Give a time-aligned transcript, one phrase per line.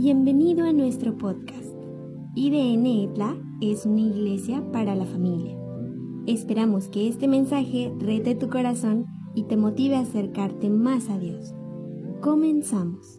[0.00, 1.74] Bienvenido a nuestro podcast.
[2.36, 5.58] IDN ETLA es una iglesia para la familia.
[6.28, 11.52] Esperamos que este mensaje rete tu corazón y te motive a acercarte más a Dios.
[12.20, 13.18] Comenzamos.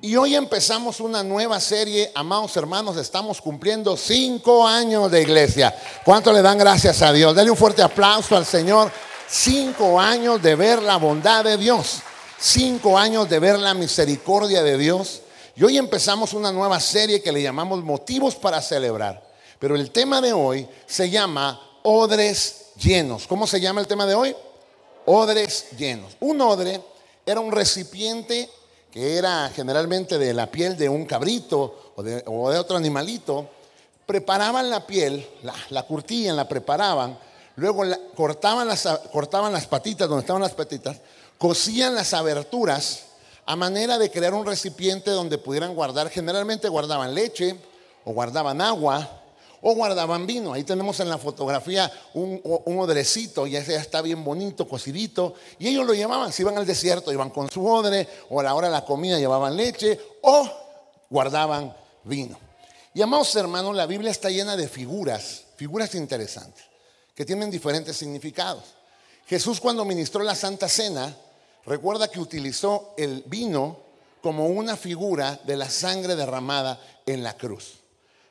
[0.00, 5.74] Y hoy empezamos una nueva serie, amados hermanos, estamos cumpliendo cinco años de iglesia.
[6.06, 7.34] ¿Cuánto le dan gracias a Dios?
[7.34, 8.90] Dale un fuerte aplauso al Señor.
[9.28, 12.00] Cinco años de ver la bondad de Dios.
[12.38, 15.20] Cinco años de ver la misericordia de Dios.
[15.56, 19.22] Y hoy empezamos una nueva serie que le llamamos Motivos para celebrar.
[19.60, 23.28] Pero el tema de hoy se llama Odres llenos.
[23.28, 24.34] ¿Cómo se llama el tema de hoy?
[25.06, 26.16] Odres llenos.
[26.18, 26.80] Un odre
[27.24, 28.50] era un recipiente
[28.90, 33.48] que era generalmente de la piel de un cabrito o de, otro animalito.
[34.06, 35.24] Preparaban la piel,
[35.70, 37.16] la, curtían, la preparaban,
[37.56, 37.84] luego
[38.16, 41.00] cortaban, las, cortaban las patitas, donde estaban las patitas,
[41.38, 43.04] cosían las aberturas
[43.46, 47.56] a manera de crear un recipiente donde pudieran guardar, generalmente guardaban leche
[48.04, 49.22] o guardaban agua
[49.66, 50.52] o guardaban vino.
[50.52, 55.34] Ahí tenemos en la fotografía un, odrecito, y ese ya está bien bonito, cocidito.
[55.58, 58.54] Y ellos lo llevaban, si iban al desierto, iban con su odre, o a la
[58.54, 60.46] hora de la comida llevaban leche, o
[61.08, 62.38] guardaban vino.
[62.92, 66.64] Y amados hermanos, la Biblia está llena de figuras, figuras interesantes,
[67.14, 68.64] que tienen diferentes significados.
[69.26, 71.16] Jesús cuando ministró la Santa Cena,
[71.66, 73.78] recuerda que utilizó el vino
[74.22, 77.74] como una figura de la sangre derramada en la cruz.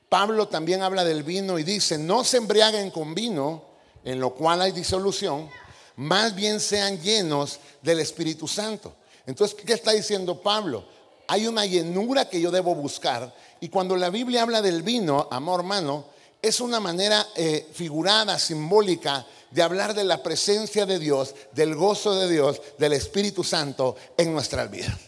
[0.10, 3.64] Pablo también habla del vino y dice, no se embriaguen con vino,
[4.04, 5.50] en lo cual hay disolución,
[5.96, 8.94] más bien sean llenos del Espíritu Santo.
[9.26, 10.86] Entonces, ¿qué está diciendo Pablo?
[11.28, 13.34] Hay una llenura que yo debo buscar.
[13.60, 16.06] Y cuando la Biblia habla del vino, amor hermano,
[16.44, 22.16] es una manera eh, figurada, simbólica, de hablar de la presencia de Dios, del gozo
[22.16, 25.00] de Dios, del Espíritu Santo en nuestras vidas.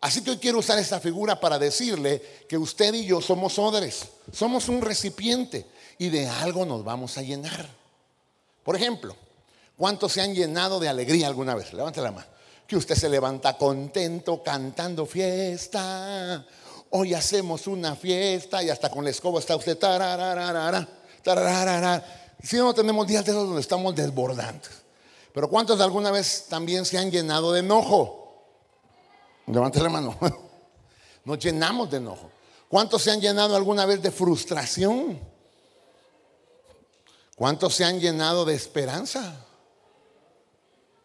[0.00, 4.04] Así que hoy quiero usar esta figura para decirle que usted y yo somos odres,
[4.32, 5.66] somos un recipiente
[5.98, 7.66] y de algo nos vamos a llenar.
[8.62, 9.16] Por ejemplo,
[9.76, 11.72] ¿cuántos se han llenado de alegría alguna vez?
[11.72, 12.28] Levante la mano.
[12.68, 16.46] Que usted se levanta contento cantando fiesta.
[16.96, 19.76] Hoy hacemos una fiesta y hasta con la escoba está usted.
[22.40, 24.70] Si no tenemos días de esos donde estamos desbordantes.
[25.32, 28.44] Pero ¿cuántos alguna vez también se han llenado de enojo?
[29.48, 30.16] Levante la mano.
[31.24, 32.30] Nos llenamos de enojo.
[32.68, 35.18] ¿Cuántos se han llenado alguna vez de frustración?
[37.34, 39.44] ¿Cuántos se han llenado de esperanza?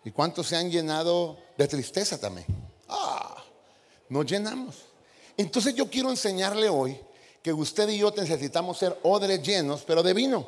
[0.05, 2.45] ¿Y cuántos se han llenado de tristeza también?
[2.87, 3.43] Ah,
[4.07, 4.88] nos llenamos.
[5.39, 6.99] Entonces yo quiero enseñarle hoy
[7.41, 10.45] que usted y yo necesitamos ser odres llenos, pero de vino.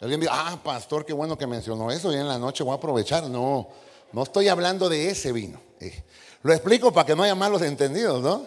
[0.00, 2.76] Alguien dice, ah, pastor, qué bueno que mencionó eso, y en la noche voy a
[2.76, 3.24] aprovechar.
[3.24, 3.68] No,
[4.12, 5.60] no estoy hablando de ese vino.
[5.78, 6.04] Eh,
[6.42, 8.46] lo explico para que no haya malos entendidos, ¿no?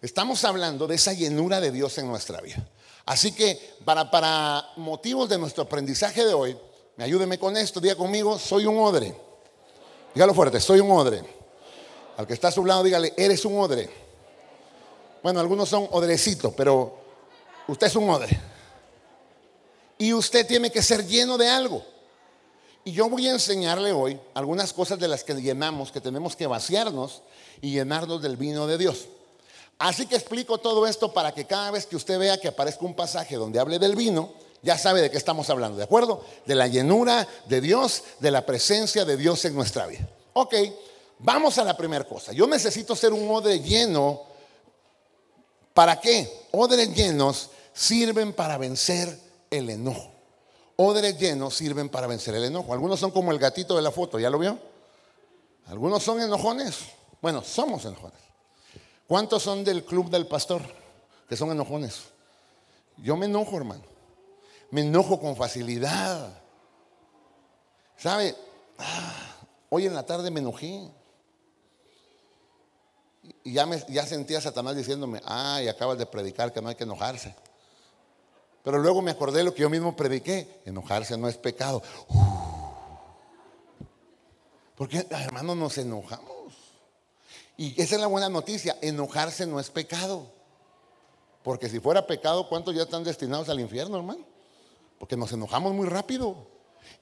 [0.00, 2.66] Estamos hablando de esa llenura de Dios en nuestra vida.
[3.04, 6.56] Así que para, para motivos de nuestro aprendizaje de hoy,
[6.96, 9.14] me ayúdeme con esto, diga conmigo, soy un odre.
[10.14, 11.22] Dígalo fuerte, soy un odre.
[12.16, 14.01] Al que está a su lado, dígale, eres un odre.
[15.22, 16.98] Bueno, algunos son odrecitos, pero
[17.68, 18.40] usted es un odre.
[19.98, 21.84] Y usted tiene que ser lleno de algo.
[22.84, 26.48] Y yo voy a enseñarle hoy algunas cosas de las que llenamos, que tenemos que
[26.48, 27.22] vaciarnos
[27.60, 29.06] y llenarnos del vino de Dios.
[29.78, 32.94] Así que explico todo esto para que cada vez que usted vea que aparezca un
[32.94, 36.24] pasaje donde hable del vino, ya sabe de qué estamos hablando, ¿de acuerdo?
[36.46, 40.08] De la llenura de Dios, de la presencia de Dios en nuestra vida.
[40.34, 40.54] Ok,
[41.18, 42.32] vamos a la primera cosa.
[42.32, 44.31] Yo necesito ser un odre lleno.
[45.74, 46.46] ¿Para qué?
[46.52, 49.18] Odres llenos sirven para vencer
[49.50, 50.12] el enojo
[50.76, 52.72] odres llenos sirven para vencer el enojo.
[52.72, 54.58] Algunos son como el gatito de la foto, ¿ya lo vio?
[55.66, 56.78] Algunos son enojones.
[57.20, 58.20] Bueno, somos enojones.
[59.06, 60.62] ¿Cuántos son del club del pastor
[61.28, 62.02] que son enojones?
[62.98, 63.82] Yo me enojo, hermano.
[64.70, 66.40] Me enojo con facilidad.
[67.96, 68.34] ¿Sabe?
[68.78, 69.36] Ah,
[69.68, 70.88] hoy en la tarde me enojé.
[73.44, 76.74] Y ya, me, ya sentía a Satanás diciéndome, ay, acabas de predicar que no hay
[76.74, 77.34] que enojarse.
[78.62, 80.60] Pero luego me acordé lo que yo mismo prediqué.
[80.64, 81.82] Enojarse no es pecado.
[84.76, 86.54] Porque, hermanos, nos enojamos.
[87.56, 88.78] Y esa es la buena noticia.
[88.80, 90.30] Enojarse no es pecado.
[91.42, 94.24] Porque si fuera pecado, ¿cuántos ya están destinados al infierno, hermano?
[94.98, 96.46] Porque nos enojamos muy rápido.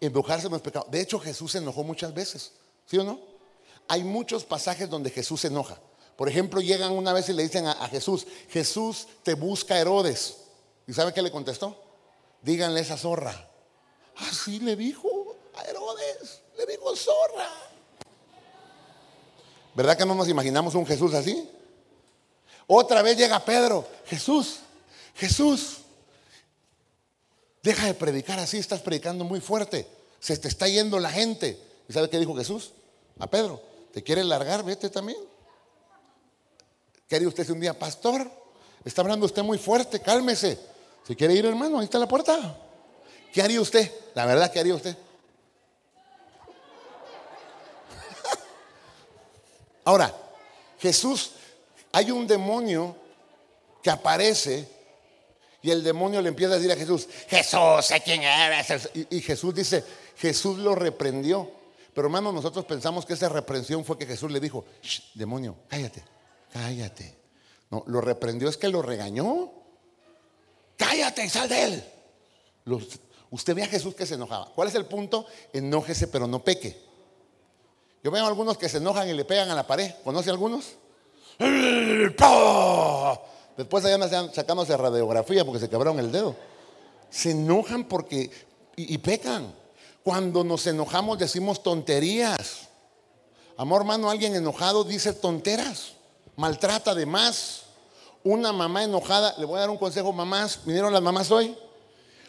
[0.00, 0.86] Enojarse no es pecado.
[0.90, 2.52] De hecho, Jesús se enojó muchas veces.
[2.86, 3.20] ¿Sí o no?
[3.86, 5.78] Hay muchos pasajes donde Jesús se enoja.
[6.20, 10.36] Por ejemplo, llegan una vez y le dicen a, Jesús, Jesús te busca Herodes.
[10.86, 11.82] ¿Y sabe qué le contestó?
[12.42, 13.48] Díganle esa zorra.
[14.16, 15.08] Así le dijo
[15.54, 17.48] a Herodes, le dijo zorra.
[19.74, 21.48] ¿Verdad que no nos imaginamos un Jesús así?
[22.66, 24.58] Otra vez llega Pedro, Jesús,
[25.14, 25.78] Jesús,
[27.62, 29.88] deja de predicar así, estás predicando muy fuerte,
[30.20, 31.58] se te está yendo la gente.
[31.88, 32.72] ¿Y sabe qué dijo Jesús?
[33.18, 33.62] A Pedro,
[33.94, 34.62] ¿te quieres largar?
[34.62, 35.29] Vete también.
[37.10, 38.30] ¿Qué haría usted si un día, pastor?
[38.84, 40.56] Está hablando usted muy fuerte, cálmese.
[41.04, 42.56] Si quiere ir, hermano, ahí está la puerta.
[43.32, 43.92] ¿Qué haría usted?
[44.14, 44.96] La verdad, ¿qué haría usted?
[49.84, 50.14] Ahora,
[50.78, 51.32] Jesús,
[51.90, 52.94] hay un demonio
[53.82, 54.68] que aparece
[55.62, 58.88] y el demonio le empieza a decir a Jesús, Jesús, sé quién eres.
[59.10, 59.84] Y, Jesús dice,
[60.16, 61.50] Jesús lo reprendió.
[61.92, 64.64] Pero hermano, nosotros pensamos que esa reprensión fue que Jesús le dijo,
[65.14, 66.04] demonio, cállate,
[66.52, 67.18] cállate.
[67.70, 69.52] No, lo reprendió es que lo regañó.
[70.76, 71.84] Cállate, sal de él.
[73.30, 74.50] usted ve a Jesús que se enojaba.
[74.54, 75.26] ¿Cuál es el punto?
[75.52, 76.80] Enójese, pero no peque.
[78.02, 79.92] Yo veo a algunos que se enojan y le pegan a la pared.
[80.02, 80.76] ¿Conoce algunos?
[83.56, 86.34] Después allá sacándose radiografía porque se quebraron el dedo.
[87.10, 88.30] Se enojan porque
[88.76, 89.54] y, y pecan.
[90.02, 92.68] Cuando nos enojamos decimos tonterías.
[93.56, 95.92] Amor hermano, alguien enojado dice tonteras,
[96.40, 97.64] maltrata de más.
[98.24, 101.56] Una mamá enojada, le voy a dar un consejo, mamás, ¿vinieron las mamás hoy?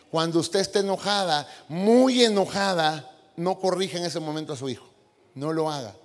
[0.09, 4.85] Cuando usted esté enojada, muy enojada, no corrija en ese momento a su hijo.
[5.33, 5.95] No lo haga.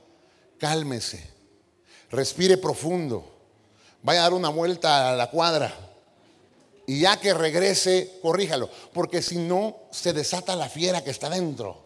[0.59, 1.29] Cálmese.
[2.11, 3.33] Respire profundo.
[4.03, 5.75] Vaya a dar una vuelta a la cuadra.
[6.87, 8.71] Y ya que regrese, corríjalo.
[8.93, 11.85] Porque si no, se desata la fiera que está dentro.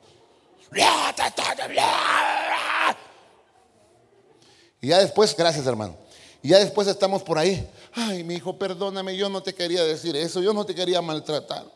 [4.82, 5.96] Y ya después, gracias hermano.
[6.42, 7.68] Y ya después estamos por ahí.
[7.92, 11.66] Ay, mi hijo, perdóname, yo no te quería decir eso, yo no te quería maltratar.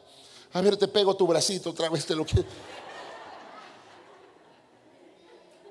[0.53, 2.49] A ver, te pego tu bracito otra vez, te lo quiero.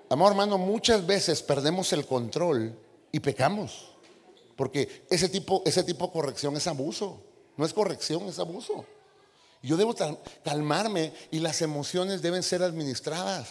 [0.10, 2.78] Amor, hermano, muchas veces perdemos el control
[3.12, 3.90] y pecamos.
[4.56, 7.20] Porque ese tipo, ese tipo de corrección es abuso.
[7.58, 8.86] No es corrección, es abuso.
[9.64, 9.96] Yo debo
[10.44, 13.50] calmarme y las emociones deben ser administradas.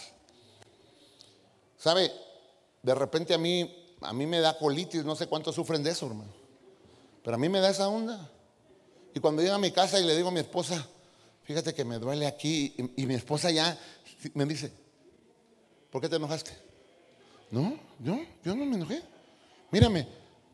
[1.77, 2.11] ¿Sabe?
[2.81, 6.07] De repente a mí, a mí me da colitis, no sé cuántos sufren de eso,
[6.07, 6.31] hermano.
[7.23, 8.29] Pero a mí me da esa onda.
[9.13, 10.87] Y cuando llego a mi casa y le digo a mi esposa,
[11.43, 13.77] fíjate que me duele aquí, y mi esposa ya
[14.33, 14.71] me dice,
[15.93, 16.51] ¿Por qué te enojaste?
[17.51, 19.03] No, yo, yo no me enojé.
[19.69, 20.07] Mírame,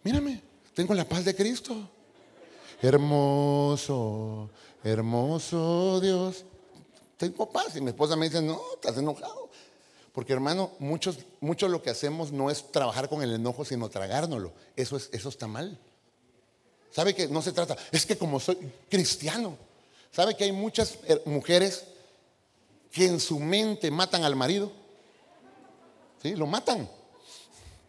[0.04, 0.42] mírame,
[0.74, 1.90] tengo la paz de Cristo.
[2.82, 4.50] Hermoso,
[4.84, 6.44] hermoso Dios.
[7.16, 7.74] Tengo paz.
[7.78, 9.49] Y mi esposa me dice, no, estás enojado.
[10.14, 14.52] Porque hermano, muchos, mucho lo que hacemos no es trabajar con el enojo, sino tragárnoslo.
[14.76, 15.78] Eso, es, eso está mal.
[16.92, 17.78] ¿Sabe que no se trata?
[17.92, 18.58] Es que como soy
[18.90, 19.58] cristiano,
[20.12, 21.84] ¿sabe que hay muchas eh, mujeres
[22.92, 24.72] que en su mente matan al marido?
[26.22, 26.36] ¿Sí?
[26.36, 26.90] Lo matan.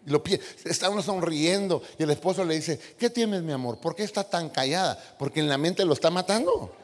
[0.06, 0.22] Lo,
[0.64, 3.78] está uno sonriendo y el esposo le dice, ¿qué tienes mi amor?
[3.78, 4.98] ¿Por qué está tan callada?
[5.18, 6.74] Porque en la mente lo está matando.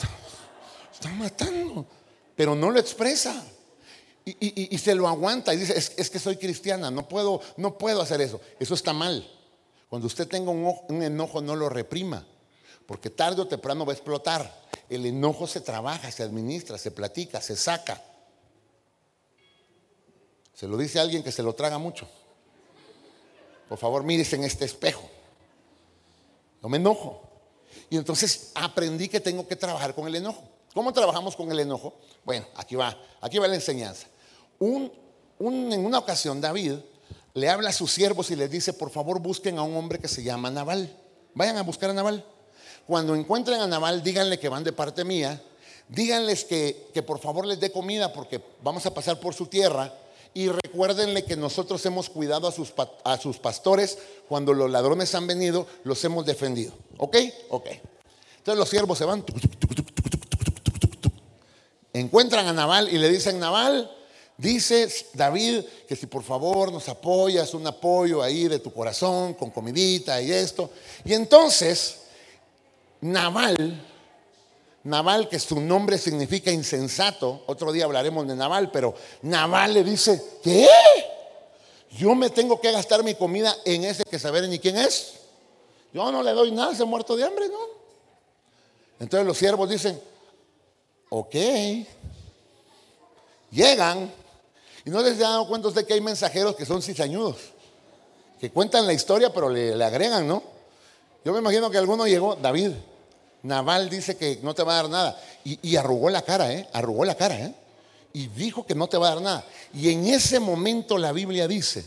[0.92, 1.86] Está, matando,
[2.36, 3.42] pero no lo expresa.
[4.24, 8.20] Y, se lo aguanta y dice, es, que soy cristiana, no puedo, no puedo hacer
[8.20, 8.40] eso.
[8.58, 9.28] Eso está mal.
[9.88, 12.26] Cuando usted tenga un, enojo, no lo reprima,
[12.86, 14.68] porque tarde o temprano va a explotar.
[14.88, 18.02] El enojo se trabaja, se administra, se platica, se saca.
[20.54, 22.06] Se lo dice alguien que se lo traga mucho.
[23.68, 25.08] Por favor, mírese en este espejo.
[26.60, 27.22] No me enojo.
[27.88, 30.49] Y entonces aprendí que tengo que trabajar con el enojo.
[30.74, 31.94] ¿Cómo trabajamos con el enojo?
[32.24, 34.06] Bueno, aquí va, aquí va la enseñanza.
[34.60, 34.90] en
[35.40, 36.74] una ocasión David
[37.34, 40.08] le habla a sus siervos y les dice, por favor busquen a un hombre que
[40.08, 40.96] se llama Naval.
[41.34, 42.24] Vayan a buscar a Naval.
[42.86, 45.42] Cuando encuentren a Naval, díganle que van de parte mía.
[45.88, 49.92] Díganles que, por favor les dé comida porque vamos a pasar por su tierra
[50.34, 52.48] y recuérdenle que nosotros hemos cuidado
[53.04, 53.98] a sus pastores
[54.28, 56.72] cuando los ladrones han venido, los hemos defendido.
[56.98, 57.16] ¿Ok?
[57.48, 57.66] Ok.
[58.38, 59.24] Entonces los siervos se van.
[61.92, 63.90] Encuentran a Naval y le dicen, Naval,
[64.36, 69.50] dice David que si por favor nos apoyas, un apoyo ahí de tu corazón, con
[69.50, 70.70] comidita y esto.
[71.04, 71.96] Y entonces,
[73.00, 73.86] Naval
[74.84, 80.22] Naval, que su nombre significa insensato, otro día hablaremos de Naval, pero Naval le dice,
[80.42, 80.66] ¿qué?
[81.90, 85.14] Yo me tengo que gastar mi comida en ese que saber ni quién es.
[85.92, 87.58] Yo no le doy nada, se muerto de hambre, ¿no?
[89.00, 90.00] Entonces los siervos dicen,
[91.10, 91.34] ok,
[93.50, 94.10] llegan,
[94.84, 97.36] y no les he dado cuenta de que hay mensajeros que son cizañudos,
[98.40, 100.42] que cuentan la historia, pero le, le agregan, ¿no?
[101.24, 102.72] Yo me imagino que alguno llegó, David,
[103.42, 105.20] Naval dice que no te va a dar nada.
[105.44, 106.68] Y, arrugó la cara, ¿eh?
[106.72, 107.54] Arrugó la cara, ¿eh?
[108.12, 109.44] Y dijo que no te va a dar nada.
[109.72, 111.84] Y en ese momento la Biblia dice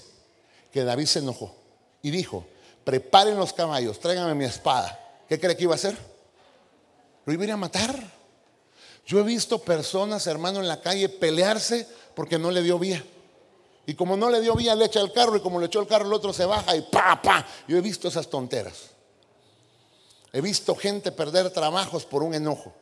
[0.71, 1.53] que David se enojó
[2.01, 2.45] y dijo,
[2.83, 4.99] preparen los caballos, tráigame mi espada.
[5.27, 5.97] ¿Qué cree que iba a hacer?
[7.25, 8.22] Lo iba a ir a matar.
[9.05, 13.03] Yo he visto personas, hermano, en la calle pelearse porque no le dio vía.
[13.85, 15.87] Y como no le dio vía, le echa el carro y como le echó el
[15.87, 17.45] carro, el otro se baja y pa, pa.
[17.67, 18.91] Yo he visto esas tonteras.
[20.31, 22.73] He visto gente perder trabajos por un enojo.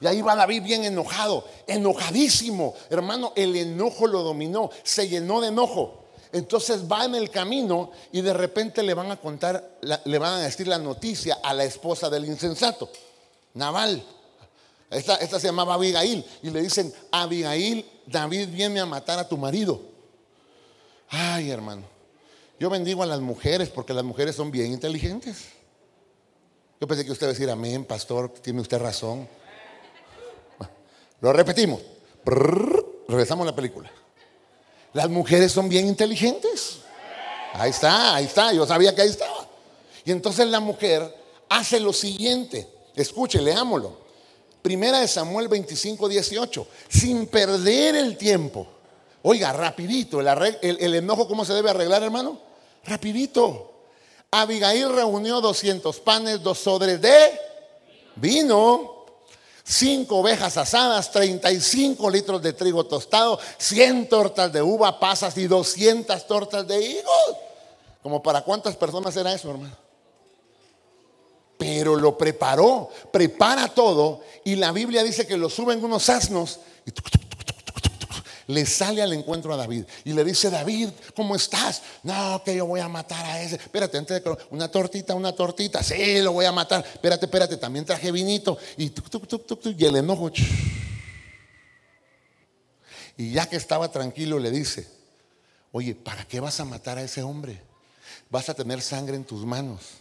[0.00, 2.74] Y ahí va David bien enojado, enojadísimo.
[2.90, 6.04] Hermano, el enojo lo dominó, se llenó de enojo.
[6.32, 10.42] Entonces va en el camino y de repente le van a contar, le van a
[10.42, 12.88] decir la noticia a la esposa del insensato,
[13.54, 14.04] Naval.
[14.90, 16.24] Esta, se llamaba Abigail.
[16.42, 19.80] Y le dicen, Abigail, David viene a matar a tu marido.
[21.08, 21.82] Ay, hermano.
[22.58, 25.46] Yo bendigo a las mujeres porque las mujeres son bien inteligentes.
[26.80, 29.28] Yo pensé que usted iba a decir, amén, pastor, tiene usted razón.
[31.20, 31.80] Lo repetimos.
[32.24, 33.90] regresamos a la película.
[34.92, 36.78] Las mujeres son bien inteligentes.
[37.52, 38.52] Ahí está, ahí está.
[38.52, 39.48] Yo sabía que ahí estaba.
[40.04, 41.14] Y entonces la mujer
[41.48, 42.68] hace lo siguiente.
[42.96, 44.09] Escuche, leámoslo.
[44.62, 46.66] Primera de Samuel 25, 18.
[46.88, 48.66] Sin perder el tiempo.
[49.22, 50.20] Oiga, rapidito.
[50.20, 52.38] El, enojo, ¿cómo se debe arreglar, hermano?
[52.84, 53.72] Rapidito.
[54.30, 57.40] Abigail reunió 200 panes, dos odres de
[58.14, 59.06] vino,
[59.64, 66.26] cinco ovejas asadas, 35 litros de trigo tostado, 100 tortas de uva, pasas y 200
[66.26, 67.36] tortas de higos.
[68.02, 69.89] ¿Como para cuántas personas era eso, hermano?
[71.60, 76.90] Pero lo preparó, prepara todo y la Biblia dice que lo suben unos asnos y
[78.50, 81.82] le sale al encuentro a David y le dice, David, ¿cómo estás?
[82.02, 83.56] No, que yo voy a matar a ese.
[83.56, 85.82] Espérate, antes de una tortita, una tortita.
[85.82, 86.82] Sí, lo voy a matar.
[86.82, 88.56] Espérate, espérate, también traje vinito.
[88.78, 90.32] Y, y el enojo.
[93.18, 94.88] Y ya que estaba tranquilo, le dice,
[95.72, 97.60] oye, ¿para qué vas a matar a ese hombre?
[98.30, 100.00] Vas a tener sangre en tus manos.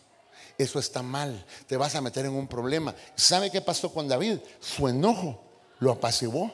[0.60, 1.46] Eso está mal.
[1.68, 2.94] Te vas a meter en un problema.
[3.16, 4.40] ¿Sabe qué pasó con David?
[4.60, 5.42] Su enojo
[5.80, 6.52] lo apaciguó.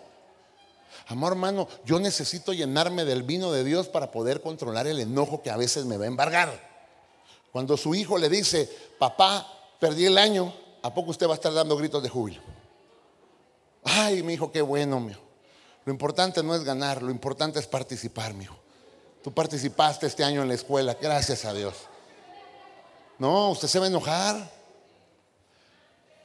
[1.07, 5.49] Amor hermano, yo necesito llenarme del vino de Dios para poder controlar el enojo que
[5.49, 6.75] a veces me va a embargar.
[7.51, 8.69] Cuando su hijo le dice,
[8.99, 12.41] papá, perdí el año, ¿a poco usted va a estar dando gritos de júbilo?
[13.83, 15.17] Ay, mi hijo, qué bueno, mío.
[15.83, 18.57] Lo importante no es ganar, lo importante es participar, mi hijo.
[19.23, 21.73] Tú participaste este año en la escuela, gracias a Dios.
[23.17, 24.51] No, usted se va a enojar.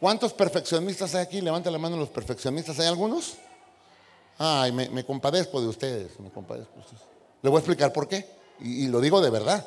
[0.01, 1.41] ¿Cuántos perfeccionistas hay aquí?
[1.41, 2.79] Levanta la mano los perfeccionistas.
[2.81, 3.35] ¿Hay algunos?
[4.39, 6.73] Ay, me, compadezco de ustedes, me compadezco
[7.43, 8.27] Le voy a explicar por qué.
[8.61, 9.67] Y, y lo digo de verdad.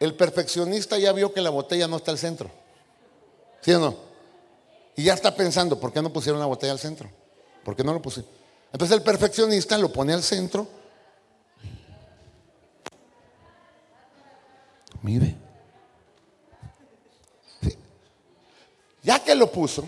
[0.00, 2.50] El perfeccionista ya vio que la botella no está al centro.
[3.60, 3.96] ¿Sí o no?
[4.96, 7.08] Y ya está pensando, ¿por qué no pusieron la botella al centro?
[7.64, 8.30] ¿Por qué no lo pusieron?
[8.72, 10.66] Entonces el perfeccionista lo pone al centro.
[15.04, 15.36] Mire.
[19.02, 19.84] Ya que lo puso,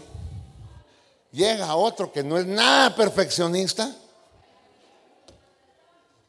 [1.32, 3.96] llega otro que no es nada perfeccionista.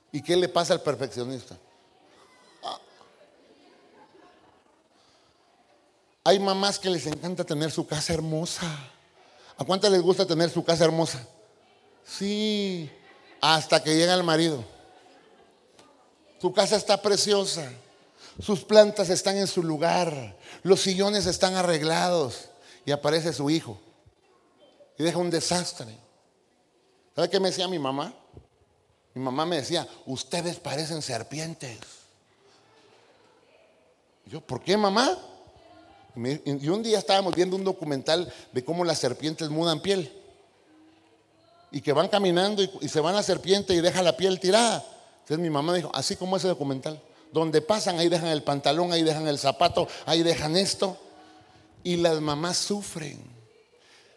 [0.09, 1.57] ¿Y qué le pasa al perfeccionista?
[2.63, 2.79] Ah.
[6.23, 8.65] Hay mamás que les encanta tener su casa hermosa.
[9.57, 11.27] ¿A cuántas les gusta tener su casa hermosa?
[12.05, 12.89] Sí,
[13.41, 14.63] hasta que llega el marido.
[16.39, 17.69] Su casa está preciosa.
[18.39, 20.37] Sus plantas están en su lugar.
[20.63, 22.49] Los sillones están arreglados.
[22.85, 23.77] Y aparece su hijo
[24.97, 25.95] y deja un desastre.
[27.15, 28.13] ¿Sabe qué me decía mi mamá?
[29.13, 31.77] Mi mamá me decía, ustedes parecen serpientes.
[34.25, 35.17] yo, ¿por qué mamá?
[36.15, 40.11] Y un día estábamos viendo un documental de cómo las serpientes mudan piel.
[41.71, 44.83] Y que van caminando y, se van la serpiente y deja la piel tirada.
[45.19, 47.01] Entonces mi mamá dijo, así como ese documental.
[47.31, 50.97] Donde pasan, ahí dejan el pantalón, ahí dejan el zapato, ahí dejan esto.
[51.83, 53.37] Y las mamás sufren.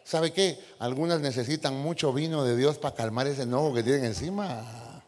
[0.03, 0.59] ¿Sabe qué?
[0.79, 5.01] Algunas necesitan mucho vino de Dios para calmar ese enojo que tienen encima.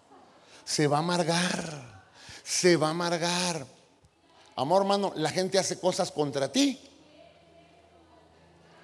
[0.63, 2.03] Se va a amargar,
[2.43, 3.65] se va a amargar.
[4.55, 6.79] Amor, hermano, la gente hace cosas contra ti.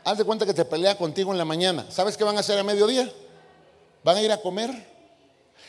[0.04, 1.86] Haz de cuenta que te pelea contigo en la mañana.
[1.90, 3.12] ¿Sabes qué van a hacer a mediodía?
[4.04, 4.72] Van a ir a comer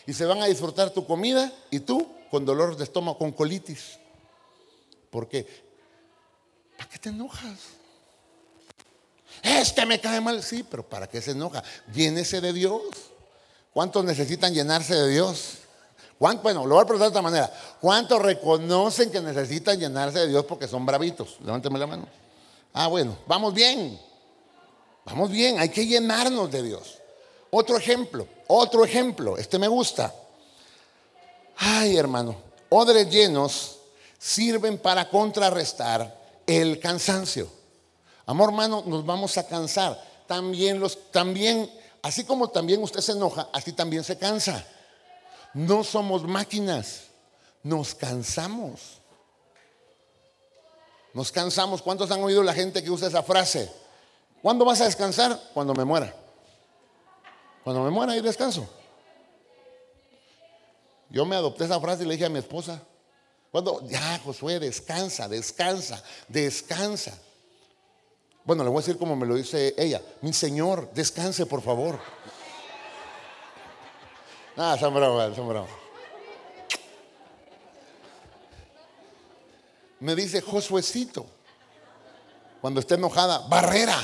[0.06, 3.98] y se van a disfrutar tu comida y tú con dolor de estómago, con colitis.
[5.10, 5.46] ¿Por qué?
[6.76, 7.58] ¿Para qué te enojas?
[9.42, 11.62] Este me cae mal, sí, pero ¿para qué se enoja?
[11.92, 12.82] Llénese de Dios.
[13.72, 15.58] ¿Cuántos necesitan llenarse de Dios?
[16.18, 17.52] Bueno, lo voy a preguntar de esta manera.
[17.80, 21.38] ¿Cuántos reconocen que necesitan llenarse de Dios porque son bravitos?
[21.40, 22.06] Levánteme la mano.
[22.74, 23.98] Ah, bueno, vamos bien.
[25.06, 26.98] Vamos bien, hay que llenarnos de Dios.
[27.50, 30.14] Otro ejemplo, otro ejemplo, este me gusta.
[31.62, 32.36] Ay, hermano,
[32.70, 33.80] odres llenos
[34.18, 37.50] sirven para contrarrestar el cansancio.
[38.24, 40.02] Amor hermano, nos vamos a cansar.
[40.26, 44.66] También los también así como también usted se enoja, así también se cansa.
[45.52, 47.02] No somos máquinas.
[47.62, 48.98] Nos cansamos.
[51.12, 51.82] Nos cansamos.
[51.82, 53.70] ¿Cuántos han oído la gente que usa esa frase?
[54.40, 55.38] ¿Cuándo vas a descansar?
[55.52, 56.14] Cuando me muera.
[57.64, 58.66] Cuando me muera, ahí descanso.
[61.10, 62.80] Yo me adopté esa frase y le dije a mi esposa,
[63.50, 67.18] cuando, ya, Josué, descansa, descansa, descansa.
[68.44, 71.98] Bueno, le voy a decir como me lo dice ella, mi Señor, descanse, por favor.
[74.56, 75.70] Ah, son bromas, son bromas.
[79.98, 81.26] Me dice Josuecito,
[82.60, 83.98] cuando esté enojada, barrera.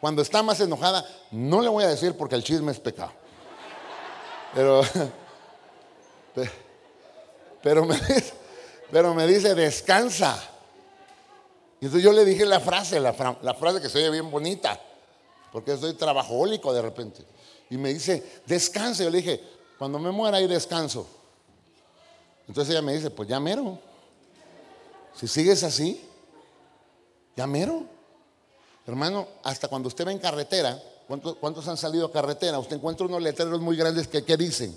[0.00, 3.12] Cuando está más enojada, no le voy a decir porque el chisme es pecado.
[4.56, 4.80] Pero,
[7.62, 8.32] pero, me, dice,
[8.90, 10.42] pero me dice, descansa.
[11.78, 14.80] Y entonces yo le dije la frase, la, frase que se oye bien bonita,
[15.52, 17.22] porque soy trabajólico de repente.
[17.68, 19.04] Y me dice, descanse.
[19.04, 19.44] Yo le dije,
[19.78, 21.06] cuando me muera ahí descanso.
[22.48, 23.78] Entonces ella me dice, pues ya mero.
[25.14, 26.02] Si sigues así,
[27.36, 27.84] ya mero.
[28.86, 32.58] Hermano, hasta cuando usted va en carretera, ¿cuántos, han salido a carretera?
[32.58, 34.76] Usted encuentra unos letreros muy grandes que, que dicen,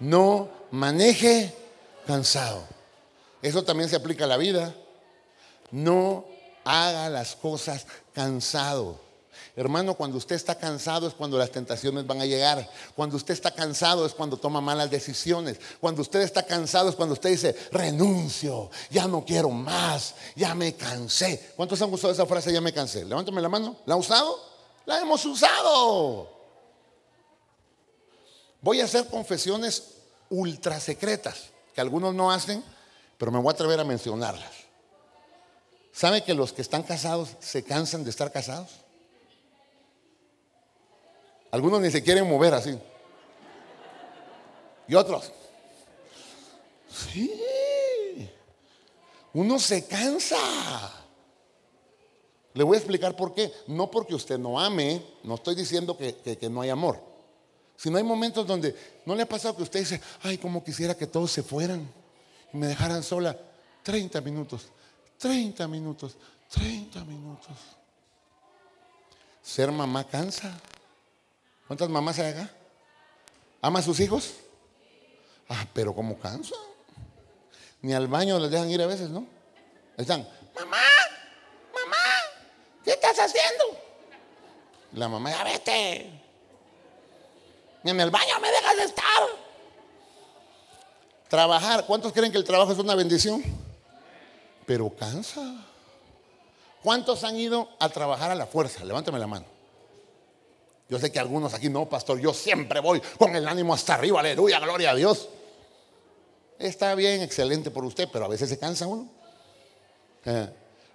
[0.00, 1.54] no maneje
[2.06, 2.62] cansado.
[3.42, 4.74] Eso también se aplica a la vida.
[5.70, 6.24] No
[6.64, 9.00] haga las cosas cansado.
[9.56, 12.68] Hermano, cuando usted está cansado es cuando las tentaciones van a llegar.
[12.94, 15.58] Cuando usted está cansado es cuando toma malas decisiones.
[15.80, 20.74] Cuando usted está cansado es cuando usted dice, renuncio, ya no quiero más, ya me
[20.74, 21.52] cansé.
[21.56, 23.04] ¿Cuántos han usado esa frase, ya me cansé?
[23.04, 23.76] Levántame la mano.
[23.84, 24.57] ¿La ha usado?
[24.88, 26.30] La hemos usado.
[28.62, 29.96] Voy a hacer confesiones
[30.30, 32.64] ultra secretas, que algunos no hacen,
[33.18, 34.50] pero me voy a atrever a mencionarlas.
[35.92, 38.70] ¿Sabe que los que están casados se cansan de estar casados?
[41.50, 42.78] Algunos ni se quieren mover así.
[44.88, 45.30] Y otros.
[47.12, 48.30] Sí.
[49.34, 50.97] Uno se cansa.
[52.58, 53.52] Le voy a explicar por qué.
[53.68, 57.00] No porque usted no ame, no estoy diciendo que, que, no hay amor.
[57.76, 58.74] Sino hay momentos donde
[59.06, 61.88] no le ha pasado que usted dice, ay, como quisiera que todos se fueran
[62.52, 63.38] y me dejaran sola
[63.84, 64.70] 30 minutos,
[65.18, 66.16] 30 minutos,
[66.50, 67.56] 30 minutos.
[69.40, 70.60] Ser mamá cansa.
[71.68, 72.50] ¿Cuántas mamás hay acá?
[73.62, 74.34] ¿Ama a sus hijos?
[75.48, 76.56] Ah, pero como cansa.
[77.82, 79.28] Ni al baño les dejan ir a veces, ¿no?
[79.96, 80.97] Están, mamá, mamá, ¿qué
[83.18, 83.64] haciendo?
[84.92, 86.10] La mamá, ya vete.
[87.84, 89.22] En el baño me dejas de estar.
[91.28, 93.42] Trabajar, ¿cuántos creen que el trabajo es una bendición?
[94.66, 95.64] Pero cansa.
[96.82, 98.84] ¿Cuántos han ido a trabajar a la fuerza?
[98.84, 99.46] Levántame la mano.
[100.88, 104.20] Yo sé que algunos aquí no, pastor, yo siempre voy con el ánimo hasta arriba,
[104.20, 105.28] aleluya, gloria a Dios.
[106.58, 109.06] Está bien, excelente por usted, pero a veces se cansa uno.
[110.24, 110.48] Eh,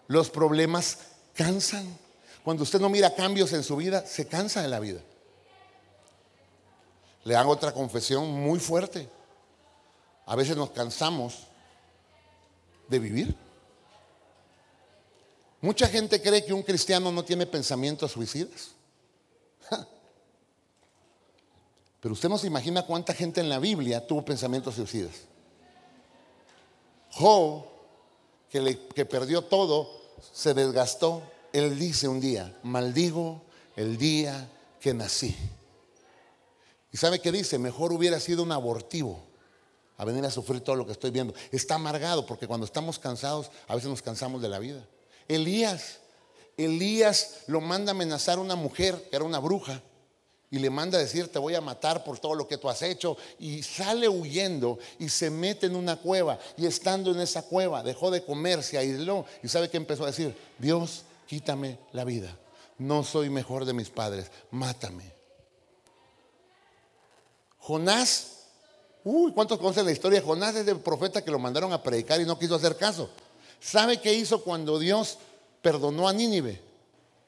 [0.07, 0.97] los problemas
[1.35, 2.02] cansan.
[2.43, 5.01] Cuando usted no mira cambios en su vida, se cansa de la vida.
[7.23, 9.09] Le hago otra confesión muy fuerte.
[10.25, 11.47] A veces nos cansamos
[12.87, 13.35] de vivir.
[15.61, 18.71] Mucha gente cree que un cristiano no tiene pensamientos suicidas.
[22.01, 25.21] Pero usted no se imagina cuánta gente en la Biblia tuvo pensamientos suicidas.
[27.11, 27.63] Job,
[28.49, 30.01] que, perdió todo,
[30.33, 31.23] se desgastó.
[31.53, 33.43] Él dice un día, maldigo
[33.75, 34.49] el día
[34.81, 35.35] que nací.
[36.91, 37.57] ¿Y sabe qué dice?
[37.57, 39.23] Mejor hubiera sido un abortivo
[39.97, 41.33] a venir a sufrir todo lo que estoy viendo.
[41.51, 44.85] Está amargado porque cuando estamos cansados, a veces nos cansamos de la vida.
[45.27, 45.99] Elías,
[46.57, 49.81] Elías lo manda a amenazar a una mujer que era una bruja
[50.49, 52.83] y le manda a decir, te voy a matar por todo lo que tú has
[52.83, 53.17] hecho.
[53.39, 56.37] Y sale huyendo y se mete en una cueva.
[56.57, 59.25] Y estando en esa cueva, dejó de comer, se aisló.
[59.41, 60.35] ¿Y sabe qué empezó a decir?
[60.59, 62.37] Dios, quítame la vida.
[62.77, 65.11] No soy mejor de mis padres, mátame.
[67.59, 68.47] Jonás,
[69.03, 70.21] uy, ¿cuántos conocen la historia?
[70.21, 73.09] Jonás es el profeta que lo mandaron a predicar y no quiso hacer caso.
[73.59, 75.17] ¿Sabe qué hizo cuando Dios
[75.61, 76.59] perdonó a Nínive?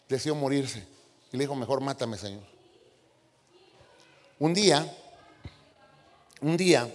[0.09, 0.85] Deseó morirse.
[1.31, 2.43] Y le dijo, mejor mátame, Señor.
[4.39, 4.93] Un día,
[6.41, 6.93] un día,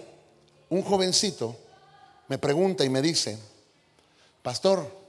[0.69, 1.55] un jovencito
[2.27, 3.39] me pregunta y me dice,
[4.43, 5.00] pastor,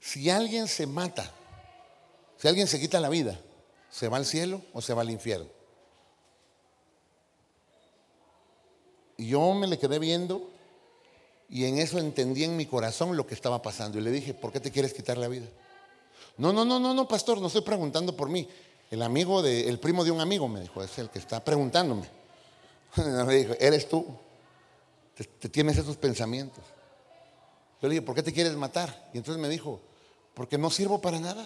[0.00, 1.30] si alguien se mata,
[2.36, 3.38] si alguien se quita la vida,
[3.90, 5.60] ¿se va al cielo o se va al infierno?
[9.26, 10.50] yo me le quedé viendo
[11.48, 13.98] y en eso entendí en mi corazón lo que estaba pasando.
[13.98, 15.46] Y le dije, ¿por qué te quieres quitar la vida?
[16.36, 18.48] No, no, no, no, no, pastor, no estoy preguntando por mí.
[18.90, 22.08] El amigo de, el primo de un amigo me dijo, es el que está preguntándome.
[22.96, 24.06] Me dijo, eres tú.
[25.14, 26.64] Te, tienes esos pensamientos.
[27.80, 29.10] Yo le dije, ¿por qué te quieres matar?
[29.12, 29.80] Y entonces me dijo,
[30.40, 31.44] porque no sirvo para nada.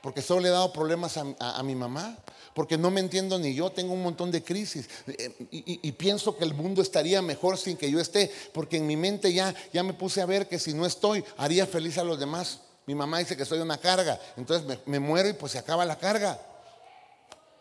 [0.00, 2.16] Porque solo le he dado problemas a, mi mamá.
[2.54, 3.68] Porque no me entiendo ni yo.
[3.72, 4.88] Tengo un montón de crisis.
[5.06, 8.32] Eh, y, pienso que el mundo estaría mejor sin que yo esté.
[8.54, 11.66] Porque en mi mente ya, ya me puse a ver que si no estoy, haría
[11.66, 12.60] feliz a los demás.
[12.86, 14.18] Mi mamá dice que soy una carga.
[14.38, 16.40] Entonces me, me muero y pues se acaba la carga.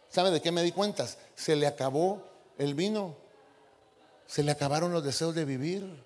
[0.09, 1.05] ¿Sabe de qué me di cuenta?
[1.35, 2.23] Se le acabó
[2.57, 3.17] el vino.
[4.25, 6.01] Se le acabaron los deseos de vivir.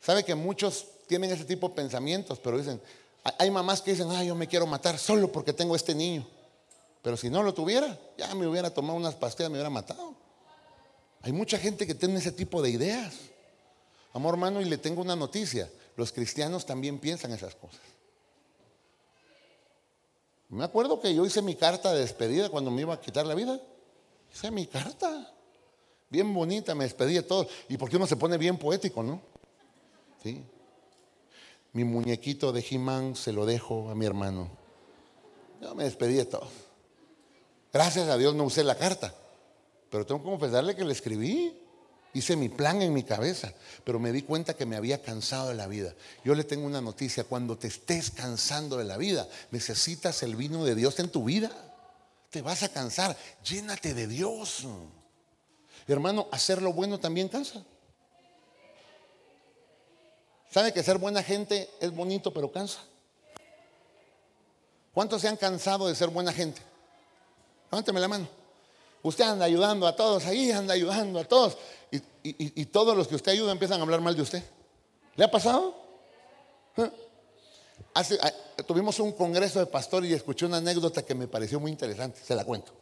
[0.00, 2.80] ¿Sabe que muchos tienen ese tipo de pensamientos, pero dicen,
[3.38, 6.26] hay mamás que dicen, ah, yo me quiero matar solo porque tengo este niño.
[7.02, 10.14] Pero si no lo tuviera, ya me hubiera tomado unas pastillas, me hubiera matado.
[11.22, 13.14] Hay mucha gente que tiene ese tipo de ideas.
[14.12, 15.70] Amor hermano, y le tengo una noticia.
[15.96, 17.80] Los cristianos también piensan esas cosas.
[20.48, 23.34] Me acuerdo que yo hice mi carta de despedida cuando me iba a quitar la
[23.34, 23.60] vida.
[24.32, 25.32] Hice mi carta.
[26.08, 27.48] Bien bonita, me despedí de todo.
[27.68, 29.20] ¿Y por qué uno se pone bien poético, no?
[30.22, 30.44] Sí.
[31.76, 34.48] Mi muñequito de Jimán se lo dejo a mi hermano.
[35.60, 36.48] Yo me despedí de todo.
[37.70, 39.14] Gracias a Dios no usé la carta.
[39.90, 41.54] Pero tengo que confesarle que le escribí.
[42.14, 43.52] Hice mi plan en mi cabeza,
[43.84, 45.94] pero me di cuenta que me había cansado de la vida.
[46.24, 50.64] Yo le tengo una noticia, cuando te estés cansando de la vida, necesitas el vino
[50.64, 51.50] de Dios en tu vida.
[52.30, 54.66] Te vas a cansar, llénate de Dios.
[55.86, 57.62] Hermano, hacer lo bueno también cansa.
[60.50, 62.78] ¿Sabe que ser buena gente es bonito pero cansa?
[64.94, 66.62] ¿Cuántos se han cansado de ser buena gente?
[67.70, 68.28] Levánteme la mano.
[69.02, 71.56] Usted anda ayudando a todos, ahí anda ayudando a todos.
[72.22, 74.42] Y, todos los que usted ayuda empiezan a hablar mal de usted.
[75.14, 75.74] ¿Le ha pasado?
[76.76, 76.90] ¿Eh?
[77.94, 78.32] Hace, ah,
[78.66, 82.20] tuvimos un congreso de pastores y escuché una anécdota que me pareció muy interesante.
[82.24, 82.72] Se la cuento.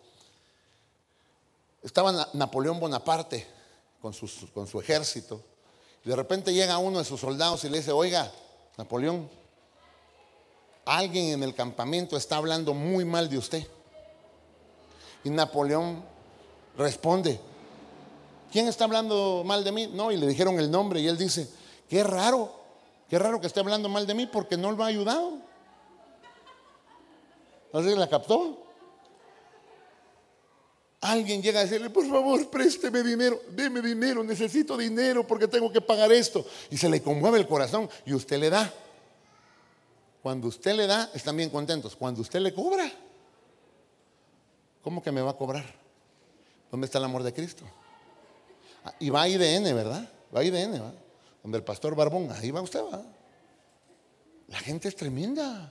[1.82, 3.46] Estaba Napoleón Bonaparte
[4.00, 4.14] con,
[4.54, 5.42] con su ejército
[6.04, 8.30] de repente llega uno de sus soldados y le dice, oiga,
[8.76, 9.28] Napoleón,
[10.84, 13.66] alguien en el campamento está hablando muy mal de usted.
[15.24, 16.04] Y Napoleón
[16.76, 17.40] responde,
[18.52, 19.86] ¿quién está hablando mal de mí?
[19.86, 21.48] No, y le dijeron el nombre y él dice,
[21.88, 22.52] qué raro,
[23.08, 25.38] qué raro que esté hablando mal de mí porque no lo ha ayudado.
[27.72, 28.63] Así la captó.
[31.04, 35.82] Alguien llega a decirle, por favor, présteme dinero, deme dinero, necesito dinero porque tengo que
[35.82, 36.46] pagar esto.
[36.70, 38.72] Y se le conmueve el corazón y usted le da.
[40.22, 41.94] Cuando usted le da, están bien contentos.
[41.94, 42.90] Cuando usted le cobra,
[44.80, 45.66] ¿cómo que me va a cobrar?
[46.70, 47.64] ¿Dónde está el amor de Cristo?
[48.82, 50.10] Ah, y va a IDN, ¿verdad?
[50.34, 50.94] Va a IDN, ¿va?
[51.42, 53.02] Donde el pastor Barbón, ahí va usted, ¿va?
[54.48, 55.70] La gente es tremenda.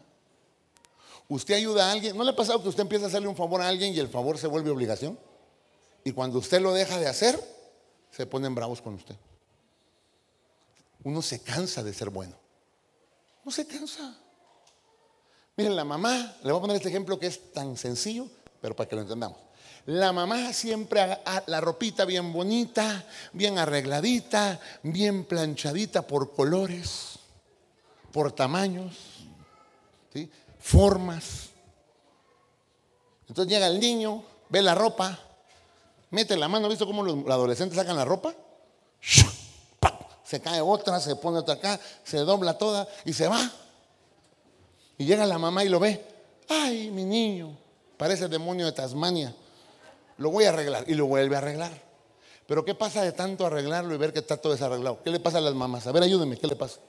[1.29, 2.17] Usted ayuda a alguien.
[2.17, 4.07] ¿No le ha pasado que usted empieza a hacerle un favor a alguien y el
[4.07, 5.17] favor se vuelve obligación?
[6.03, 7.39] Y cuando usted lo deja de hacer,
[8.11, 9.15] se ponen bravos con usted.
[11.03, 12.35] Uno se cansa de ser bueno.
[13.43, 14.17] No se cansa.
[15.55, 18.27] Miren, la mamá, le voy a poner este ejemplo que es tan sencillo,
[18.61, 19.37] pero para que lo entendamos.
[19.85, 27.19] La mamá siempre la ropita bien bonita, bien arregladita, bien planchadita por colores,
[28.11, 28.95] por tamaños.
[30.13, 30.31] ¿sí?
[30.63, 31.49] Formas.
[33.27, 35.19] Entonces llega el niño, ve la ropa,
[36.09, 38.33] mete la mano, ¿visto cómo los adolescentes sacan la ropa?
[40.23, 43.51] Se cae otra, se pone otra acá, se dobla toda y se va.
[44.97, 46.03] Y llega la mamá y lo ve.
[46.47, 47.55] Ay, mi niño,
[47.97, 49.35] parece el demonio de Tasmania.
[50.17, 51.71] Lo voy a arreglar y lo vuelve a arreglar.
[52.47, 55.03] Pero ¿qué pasa de tanto arreglarlo y ver que está todo desarreglado?
[55.03, 55.85] ¿Qué le pasa a las mamás?
[55.87, 56.79] A ver, ayúdenme, ¿qué le pasa?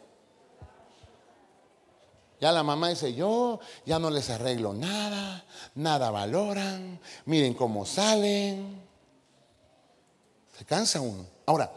[2.44, 8.82] Ya la mamá dice, yo ya no les arreglo nada, nada valoran, miren cómo salen.
[10.54, 11.24] Se cansa uno.
[11.46, 11.72] Ahora,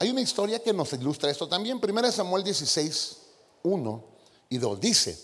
[0.00, 1.78] hay una historia que nos ilustra esto también.
[1.78, 3.18] Primera Samuel 16,
[3.62, 4.04] 1
[4.48, 5.16] y 2 dice,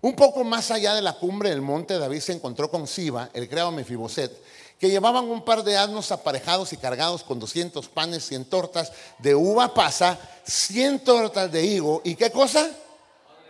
[0.00, 3.48] un poco más allá de la cumbre del monte, David se encontró con Siba, el
[3.48, 4.36] creado Mefiboset,
[4.80, 9.36] que llevaban un par de asnos aparejados y cargados con 200 panes, 100 tortas de
[9.36, 12.68] uva pasa, 100 tortas de higo, ¿y qué cosa?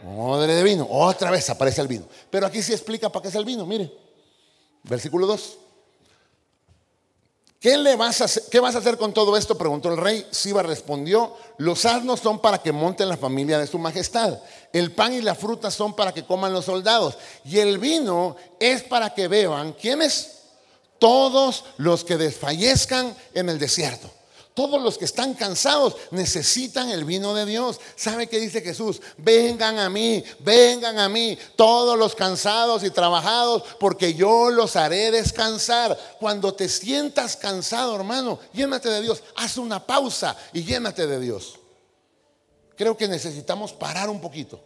[0.06, 0.86] Odre de vino.
[0.90, 2.06] Otra vez aparece el vino.
[2.30, 3.66] Pero aquí sí explica para qué es el vino.
[3.66, 3.92] Mire,
[4.84, 5.58] versículo 2.
[7.60, 9.58] ¿Qué, le vas a hacer, ¿Qué vas a hacer con todo esto?
[9.58, 10.26] Preguntó el rey.
[10.30, 14.38] Siba respondió, los asnos son para que monten la familia de su majestad.
[14.72, 17.18] El pan y la fruta son para que coman los soldados.
[17.44, 19.74] Y el vino es para que beban.
[19.74, 20.40] ¿Quiénes?
[21.00, 24.08] todos los que desfallezcan en el desierto.
[24.60, 27.80] Todos los que están cansados necesitan el vino de Dios.
[27.96, 29.00] ¿Sabe qué dice Jesús?
[29.16, 35.10] Vengan a mí, vengan a mí, todos los cansados y trabajados, porque yo los haré
[35.12, 35.98] descansar.
[36.20, 39.22] Cuando te sientas cansado, hermano, llénate de Dios.
[39.36, 41.58] Haz una pausa y llénate de Dios.
[42.76, 44.62] Creo que necesitamos parar un poquito.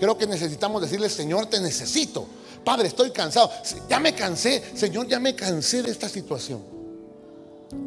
[0.00, 2.26] Creo que necesitamos decirle, Señor, te necesito.
[2.64, 3.52] Padre, estoy cansado.
[3.88, 4.72] Ya me cansé.
[4.74, 6.77] Señor, ya me cansé de esta situación.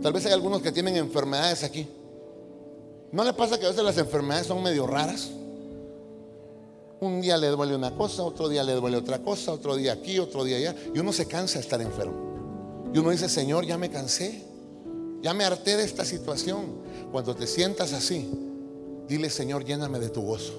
[0.02, 1.88] Tal vez hay algunos que tienen enfermedades aquí.
[3.12, 5.32] ¿No le pasa que a veces las enfermedades son medio raras?
[7.00, 10.20] Un día le duele una cosa, otro día le duele otra cosa, otro día aquí,
[10.20, 10.76] otro día allá.
[10.94, 12.32] Y uno se cansa de estar enfermo.
[12.94, 14.44] Y uno dice, Señor, ya me cansé.
[15.22, 16.66] Ya me harté de esta situación.
[17.12, 18.30] Cuando te sientas así,
[19.08, 20.54] dile, Señor, lléname de tu gozo.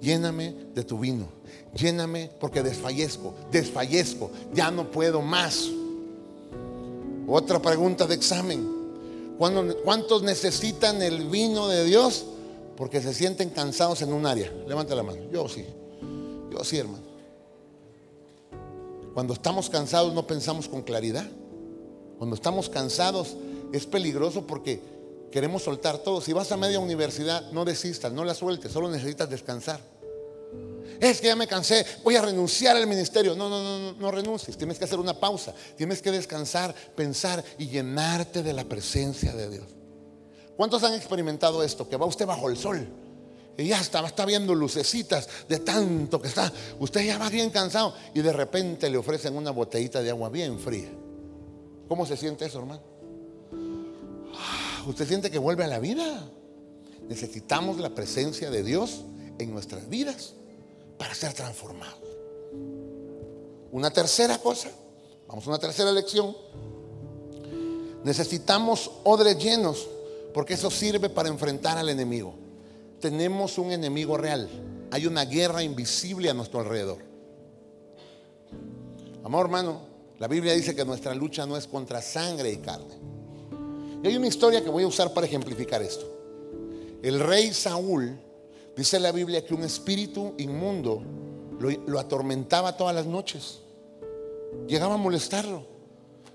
[0.00, 1.28] Lléname de tu vino.
[1.74, 4.30] Lléname porque desfallezco, desfallezco.
[4.54, 5.68] Ya no puedo más.
[7.28, 9.36] Otra pregunta de examen.
[9.84, 12.24] ¿Cuántos necesitan el vino de Dios?
[12.74, 14.50] Porque se sienten cansados en un área.
[14.66, 15.20] Levanta la mano.
[15.30, 15.66] Yo sí.
[16.50, 17.04] Yo sí, hermano.
[19.12, 21.26] Cuando estamos cansados no pensamos con claridad.
[22.16, 23.36] Cuando estamos cansados
[23.72, 24.80] es peligroso porque
[25.30, 26.22] queremos soltar todo.
[26.22, 29.80] Si vas a media universidad, no desistas, no la sueltes, solo necesitas descansar.
[31.00, 33.34] Es que ya me cansé, voy a renunciar al ministerio.
[33.36, 34.56] No, no, no, no, no renuncies.
[34.56, 35.54] Tienes que hacer una pausa.
[35.76, 39.66] Tienes que descansar, pensar y llenarte de la presencia de Dios.
[40.56, 41.88] ¿Cuántos han experimentado esto?
[41.88, 42.88] Que va usted bajo el sol
[43.58, 46.52] y ya está, está viendo lucecitas de tanto que está.
[46.78, 50.60] Usted ya va bien cansado y de repente le ofrecen una botellita de agua bien
[50.60, 50.88] fría.
[51.88, 52.82] ¿Cómo se siente eso, hermano?
[54.34, 56.30] Ah, ¿Usted siente que vuelve a la vida?
[57.08, 59.04] Necesitamos la presencia de Dios
[59.40, 60.34] en nuestras vidas
[60.98, 62.00] para ser transformados.
[63.70, 64.70] Una tercera cosa,
[65.26, 66.36] vamos a una tercera lección.
[68.04, 69.88] Necesitamos odres llenos
[70.34, 72.34] porque eso sirve para enfrentar al enemigo.
[73.00, 74.48] Tenemos un enemigo real.
[74.90, 76.98] Hay una guerra invisible a nuestro alrededor.
[79.24, 79.80] Amor hermano,
[80.18, 82.94] la Biblia dice que nuestra lucha no es contra sangre y carne.
[84.02, 86.06] Y hay una historia que voy a usar para ejemplificar esto.
[87.02, 88.18] El rey Saúl
[88.78, 91.02] Dice la Biblia que un espíritu inmundo
[91.58, 93.58] lo, atormentaba todas las noches.
[94.68, 95.66] Llegaba a molestarlo.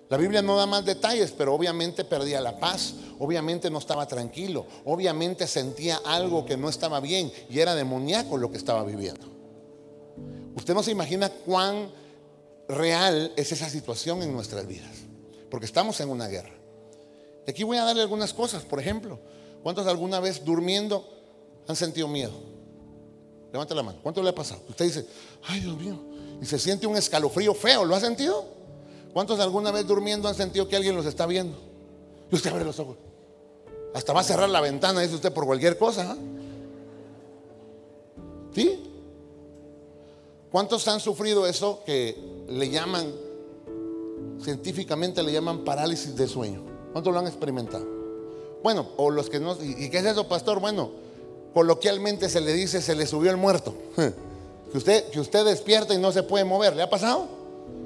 [0.09, 4.65] La Biblia no da más detalles, pero obviamente perdía la paz, obviamente no estaba tranquilo,
[4.83, 9.25] obviamente sentía algo que no estaba bien y era demoníaco lo que estaba viviendo.
[10.57, 11.89] Usted no se imagina cuán
[12.67, 14.91] real es esa situación en nuestras vidas,
[15.49, 16.53] porque estamos en una guerra.
[17.47, 19.17] Y aquí voy a darle algunas cosas, por ejemplo,
[19.63, 21.12] ¿cuántos alguna vez durmiendo
[21.67, 22.33] han sentido miedo?
[23.51, 23.99] Levante la mano.
[24.01, 24.61] ¿Cuánto le ha pasado?
[24.67, 25.05] Usted dice,
[25.43, 25.99] ay Dios mío,
[26.41, 27.85] y se siente un escalofrío feo.
[27.85, 28.45] ¿Lo ha sentido?
[29.13, 31.55] ¿Cuántos alguna vez durmiendo han sentido que alguien los está viendo?
[32.31, 32.97] Y usted abre los ojos.
[33.93, 36.11] Hasta va a cerrar la ventana, dice usted, por cualquier cosa.
[36.11, 36.17] ¿ah?
[38.55, 38.79] ¿Sí?
[40.51, 43.13] ¿Cuántos han sufrido eso que le llaman,
[44.41, 46.63] científicamente le llaman parálisis de sueño?
[46.91, 47.85] ¿Cuántos lo han experimentado?
[48.63, 49.55] Bueno, o los que no...
[49.61, 50.59] ¿Y qué es eso, pastor?
[50.59, 50.91] Bueno,
[51.53, 53.73] coloquialmente se le dice, se le subió el muerto.
[54.73, 56.75] Que usted, que usted despierta y no se puede mover.
[56.75, 57.27] ¿Le ha pasado?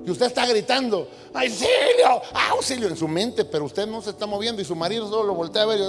[0.05, 4.61] Que usted está gritando, auxilio, auxilio en su mente, pero usted no se está moviendo
[4.61, 5.81] y su marido solo lo voltea a ver.
[5.81, 5.83] Y,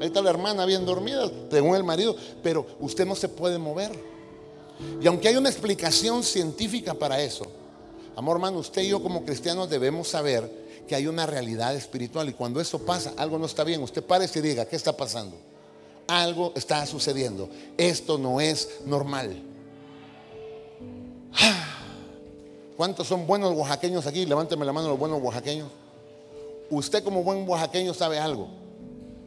[0.00, 3.92] ahí está la hermana bien dormida, según el marido, pero usted no se puede mover.
[5.02, 7.46] Y aunque hay una explicación científica para eso,
[8.16, 10.50] amor hermano, usted y yo como cristianos debemos saber
[10.88, 13.82] que hay una realidad espiritual y cuando eso pasa, algo no está bien.
[13.82, 15.36] Usted parece y diga, ¿qué está pasando?
[16.06, 17.48] Algo está sucediendo.
[17.76, 19.42] Esto no es normal.
[22.76, 24.26] ¿Cuántos son buenos oaxaqueños aquí?
[24.26, 25.68] Levánteme la mano los buenos oaxaqueños.
[26.70, 28.48] Usted como buen oaxaqueño sabe algo.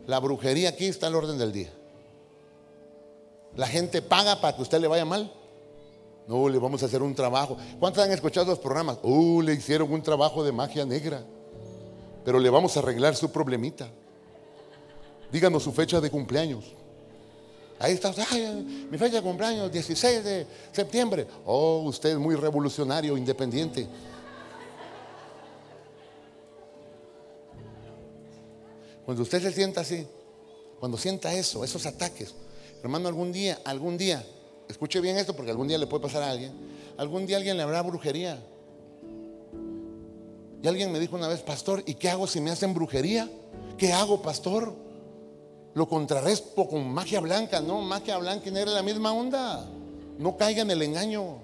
[0.05, 1.71] La brujería aquí está al orden del día.
[3.55, 5.31] La gente paga para que usted le vaya mal.
[6.27, 7.57] No, le vamos a hacer un trabajo.
[7.79, 8.99] ¿Cuántos han escuchado los programas?
[9.01, 11.23] Uh, le hicieron un trabajo de magia negra.
[12.23, 13.89] Pero le vamos a arreglar su problemita.
[15.31, 16.65] Díganos su fecha de cumpleaños.
[17.79, 18.13] Ahí está,
[18.91, 21.25] mi fecha de cumpleaños, 16 de septiembre.
[21.45, 23.87] Oh, usted es muy revolucionario, independiente.
[29.05, 30.05] Cuando usted se sienta así,
[30.79, 32.35] cuando sienta eso, esos ataques,
[32.83, 34.25] hermano, algún día, algún día,
[34.67, 36.51] escuche bien esto porque algún día le puede pasar a alguien,
[36.97, 38.43] algún día alguien le habrá brujería.
[40.61, 43.29] Y alguien me dijo una vez, pastor, ¿y qué hago si me hacen brujería?
[43.77, 44.88] ¿Qué hago, pastor?
[45.79, 49.65] Lo contrarresto con magia blanca, no, magia blanca y negra la misma onda.
[50.17, 51.37] No caiga en el engaño.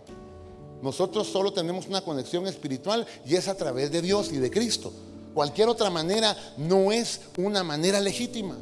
[0.82, 4.92] Nosotros solo tenemos una conexión espiritual y es a través de Dios y de Cristo.
[5.34, 8.58] Cualquier otra manera no es una manera legítima.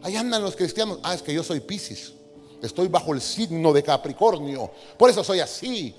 [0.00, 0.98] Ahí andan los cristianos.
[1.02, 2.14] Ah, es que yo soy Piscis.
[2.62, 4.70] Estoy bajo el signo de Capricornio.
[4.96, 5.94] Por eso soy así.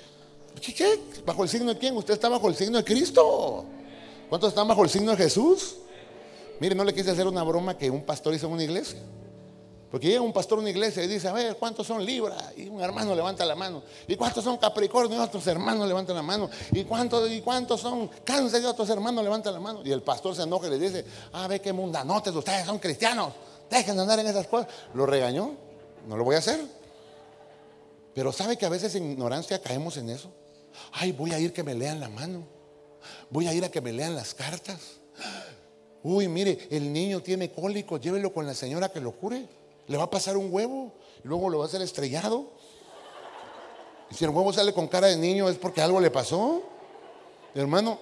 [0.60, 1.96] ¿Qué, bajo el signo de quién?
[1.96, 3.64] Usted está bajo el signo de Cristo.
[4.28, 5.76] ¿Cuántos están bajo el signo de Jesús?
[6.60, 9.00] Mire, no le quise hacer una broma que un pastor hizo en una iglesia.
[9.94, 12.36] Porque llega un pastor a una iglesia y dice, a ver, ¿cuántos son Libra?
[12.58, 13.84] Y un hermano levanta la mano.
[14.08, 15.16] ¿Y cuántos son Capricornio?
[15.16, 16.50] Y otros hermanos levantan la mano.
[16.72, 18.64] ¿Y cuántos, y cuántos son Cáncer?
[18.64, 19.82] Y otros hermanos levantan la mano.
[19.86, 23.34] Y el pastor se enoja y le dice, ah, ve qué mundanotes, ustedes son cristianos.
[23.70, 24.68] Dejen de andar en esas cosas.
[24.96, 25.52] Lo regañó.
[26.08, 26.60] No lo voy a hacer.
[28.16, 30.32] Pero ¿sabe que a veces en ignorancia caemos en eso?
[30.94, 32.48] Ay, voy a ir que me lean la mano.
[33.30, 34.80] Voy a ir a que me lean las cartas.
[36.04, 39.48] Uy, mire, el niño tiene cólico, llévelo con la señora que lo cure.
[39.88, 40.92] Le va a pasar un huevo
[41.24, 42.52] y luego lo va a hacer estrellado.
[44.12, 46.62] Y si el huevo sale con cara de niño es porque algo le pasó.
[47.56, 48.00] Hermano,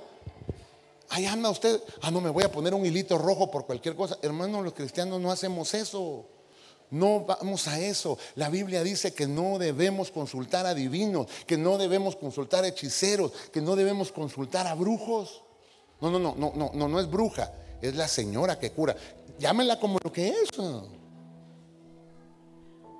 [1.10, 1.82] ahí anda usted.
[2.02, 4.18] Ah, no, me voy a poner un hilito rojo por cualquier cosa.
[4.22, 6.26] Hermano, los cristianos no hacemos eso.
[6.90, 8.18] No vamos a eso.
[8.36, 13.32] La Biblia dice que no debemos consultar a divinos, que no debemos consultar a hechiceros,
[13.54, 15.44] que no debemos consultar a brujos.
[16.02, 18.96] No, no, no, no, no, no, no es bruja, es la señora que cura.
[19.39, 20.50] Llámela como lo que es.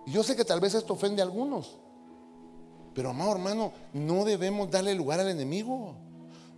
[0.08, 1.78] Yo sé que tal vez esto ofende a algunos,
[2.94, 5.96] pero amado hermano, no debemos darle lugar al enemigo.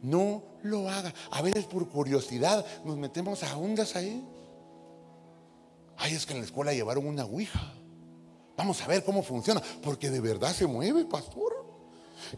[0.01, 1.13] No lo haga.
[1.31, 4.25] A veces por curiosidad nos metemos a ondas ahí.
[5.97, 7.73] Ay, es que en la escuela llevaron una ouija.
[8.57, 11.65] Vamos a ver cómo funciona, porque de verdad se mueve, pastor.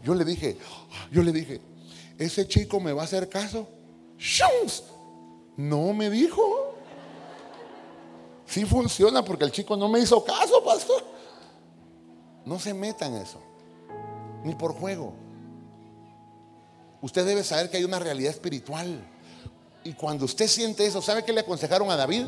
[0.02, 0.56] Yo le dije,
[1.10, 1.60] yo le dije,
[2.18, 3.68] ese chico me va a hacer caso.
[4.18, 4.84] ¡Shums!
[5.56, 6.74] No me dijo.
[8.46, 11.04] Sí funciona porque el chico no me hizo caso, pastor.
[12.44, 13.40] No se meta en eso,
[14.44, 15.12] ni por juego.
[17.02, 19.04] Usted debe saber que hay una realidad espiritual.
[19.82, 22.26] Y cuando usted siente eso, ¿sabe qué le aconsejaron a David?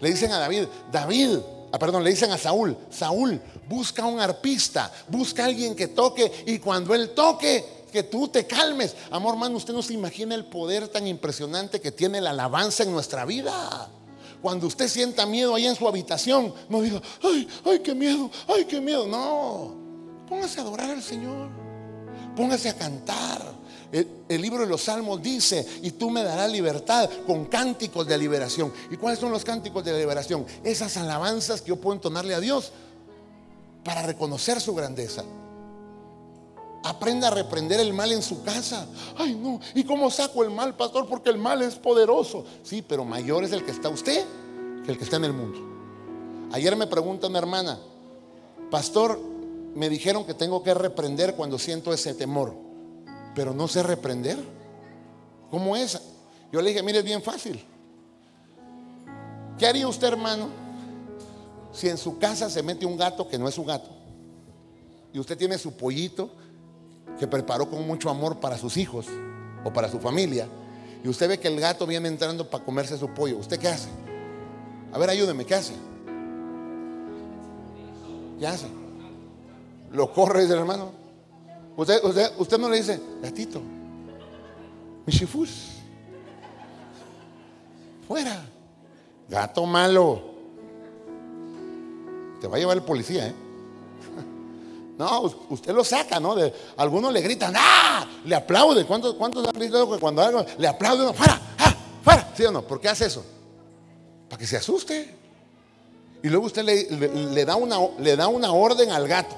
[0.00, 1.38] Le dicen a David, David,
[1.72, 6.58] ah, perdón, le dicen a Saúl, Saúl, busca un arpista, busca alguien que toque y
[6.58, 8.96] cuando él toque, que tú te calmes.
[9.12, 12.90] Amor, hermano, usted no se imagina el poder tan impresionante que tiene la alabanza en
[12.90, 13.88] nuestra vida.
[14.42, 18.64] Cuando usted sienta miedo ahí en su habitación, no diga, ay, ay, qué miedo, ay,
[18.64, 19.06] qué miedo.
[19.06, 19.76] No,
[20.28, 21.48] póngase a adorar al Señor,
[22.36, 23.54] póngase a cantar.
[23.92, 28.18] El, el, libro de los Salmos dice, y tú me darás libertad con cánticos de
[28.18, 28.72] liberación.
[28.90, 30.44] ¿Y cuáles son los cánticos de liberación?
[30.64, 32.72] Esas alabanzas que yo puedo entonarle a Dios
[33.84, 35.22] para reconocer su grandeza.
[36.84, 38.86] Aprenda a reprender el mal en su casa.
[39.16, 39.58] Ay, no.
[39.74, 41.08] ¿Y cómo saco el mal, pastor?
[41.08, 42.44] Porque el mal es poderoso.
[42.62, 44.24] Sí, pero mayor es el que está usted
[44.84, 45.58] que el que está en el mundo.
[46.52, 47.78] Ayer me pregunta una hermana,
[48.70, 49.18] pastor,
[49.74, 52.54] me dijeron que tengo que reprender cuando siento ese temor,
[53.34, 54.38] pero no sé reprender.
[55.50, 56.00] ¿Cómo es?
[56.52, 57.64] Yo le dije, mire, es bien fácil.
[59.58, 60.48] ¿Qué haría usted, hermano,
[61.72, 63.90] si en su casa se mete un gato que no es su gato?
[65.12, 66.30] Y usted tiene su pollito
[67.18, 69.06] que preparó con mucho amor para sus hijos
[69.64, 70.46] o para su familia,
[71.02, 73.88] y usted ve que el gato viene entrando para comerse su pollo, ¿usted qué hace?
[74.92, 75.74] A ver, ayúdeme, ¿qué hace?
[78.38, 78.66] ¿Qué hace?
[79.92, 80.92] Lo corre, dice el hermano.
[81.76, 83.60] Usted, usted, usted no le dice, gatito,
[85.06, 85.78] michifus,
[88.06, 88.44] fuera,
[89.28, 90.34] gato malo.
[92.40, 93.43] Te va a llevar el policía, ¿eh?
[94.98, 96.34] No, usted lo saca, ¿no?
[96.36, 98.06] De, algunos le gritan, ¡ah!
[98.24, 98.86] Le aplauden.
[98.86, 101.12] ¿Cuántos, cuántos han gritado que cuando algo le aplauden?
[101.14, 101.40] ¡Fuera!
[101.58, 101.74] ¡Ah!
[102.02, 102.32] ¡Fuera!
[102.36, 102.62] ¿Sí o no?
[102.62, 103.24] ¿Por qué hace eso?
[104.28, 105.14] Para que se asuste.
[106.22, 106.84] Y luego usted le,
[107.32, 109.34] le, da una, le da una orden al gato.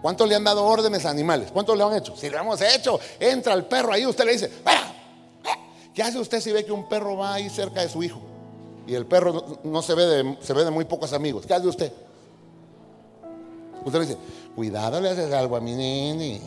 [0.00, 1.50] ¿Cuántos le han dado órdenes a animales?
[1.52, 2.16] ¿Cuántos le han hecho?
[2.16, 4.94] Si lo hemos hecho, entra el perro ahí, usted le dice, ¡Fuera!
[5.92, 8.20] ¿Qué hace usted si ve que un perro va ahí cerca de su hijo?
[8.86, 11.44] Y el perro no, no se, ve de, se ve de muy pocos amigos.
[11.46, 11.92] ¿Qué hace usted?
[13.84, 14.18] Usted le dice,
[14.54, 16.40] cuidado, le haces algo a mi nene.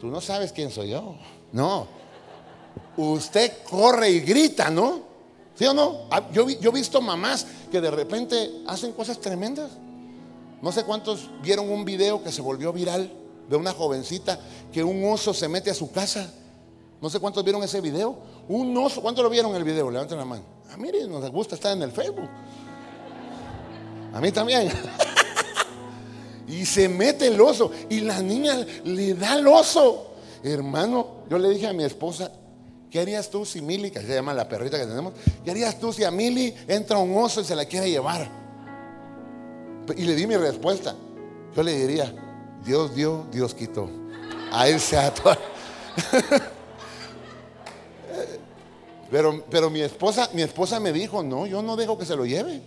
[0.00, 1.16] Tú no sabes quién soy yo.
[1.52, 1.86] No.
[2.96, 5.00] Usted corre y grita, ¿no?
[5.54, 6.08] ¿Sí o no?
[6.32, 9.70] Yo, yo he visto mamás que de repente hacen cosas tremendas.
[10.60, 13.12] No sé cuántos vieron un video que se volvió viral
[13.48, 14.38] de una jovencita
[14.72, 16.32] que un oso se mete a su casa.
[17.00, 18.18] No sé cuántos vieron ese video.
[18.48, 19.90] Un oso, ¿cuántos lo vieron el video?
[19.90, 20.44] Levanten la mano.
[20.72, 22.28] A mí nos gusta estar en el Facebook.
[24.12, 24.72] A mí también.
[26.46, 27.70] Y se mete el oso.
[27.88, 30.14] Y la niña le da el oso.
[30.42, 32.30] Hermano, yo le dije a mi esposa,
[32.90, 35.14] ¿qué harías tú si Mili, que se llama la perrita que tenemos,
[35.44, 38.30] ¿qué harías tú si a Mili entra un oso y se la quiere llevar?
[39.96, 40.94] Y le di mi respuesta.
[41.56, 42.14] Yo le diría,
[42.64, 43.88] Dios dio, Dios quitó.
[44.52, 45.36] A él sea todo.
[49.10, 52.26] Pero, pero mi esposa, mi esposa me dijo, no, yo no dejo que se lo
[52.26, 52.60] lleve.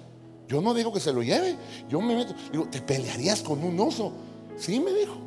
[0.48, 1.58] Yo no digo que se lo lleve.
[1.90, 2.34] Yo me meto.
[2.52, 4.14] Digo, ¿te pelearías con un oso?
[4.58, 5.18] Sí, me dijo.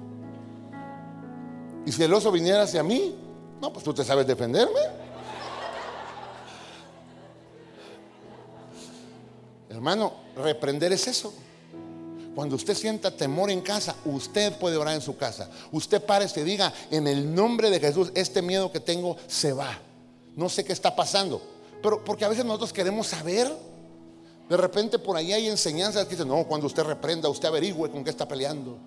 [1.84, 3.14] Y si el oso viniera hacia mí,
[3.60, 4.80] no, pues tú te sabes defenderme.
[9.68, 11.32] Hermano, reprender es eso.
[12.34, 15.50] Cuando usted sienta temor en casa, usted puede orar en su casa.
[15.72, 19.78] Usted párese y diga, en el nombre de Jesús, este miedo que tengo se va.
[20.36, 21.42] No sé qué está pasando.
[21.82, 23.50] Pero porque a veces nosotros queremos saber.
[24.50, 28.02] De repente por ahí hay enseñanzas que dicen, no, cuando usted reprenda, usted averigüe con
[28.02, 28.78] qué está peleando.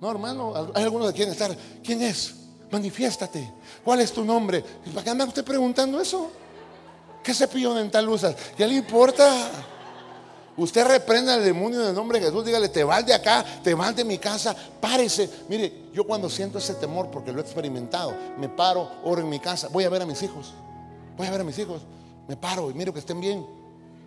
[0.00, 1.56] No, hermano, hay algunos que quieren estar.
[1.82, 2.36] ¿Quién es?
[2.70, 3.52] Manifiéstate.
[3.84, 4.64] ¿Cuál es tu nombre?
[4.86, 6.30] ¿Y para qué anda usted preguntando eso?
[7.20, 8.36] ¿Qué cepillo dental usas?
[8.56, 9.50] ¿Qué le importa?
[10.56, 12.44] Usted reprenda al demonio en el nombre de Jesús.
[12.44, 15.28] Dígale, te vas de acá, te vas de mi casa, párese.
[15.48, 19.40] Mire, yo cuando siento ese temor, porque lo he experimentado, me paro, oro en mi
[19.40, 20.54] casa, voy a ver a mis hijos.
[21.16, 21.82] Voy a ver a mis hijos.
[22.28, 23.55] Me paro y miro que estén bien.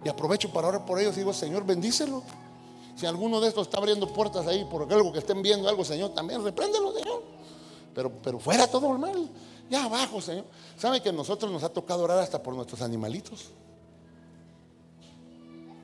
[0.04, 2.24] Y aprovecho para orar por ellos y digo, Señor, bendícelo.
[2.96, 6.14] Si alguno de estos está abriendo puertas ahí por algo que estén viendo, algo, Señor,
[6.14, 7.24] también repréndelo, Señor.
[7.94, 9.30] Pero, pero fuera todo el mal.
[9.70, 10.46] Ya abajo, Señor.
[10.78, 13.52] ¿Sabe que a nosotros nos ha tocado orar hasta por nuestros animalitos?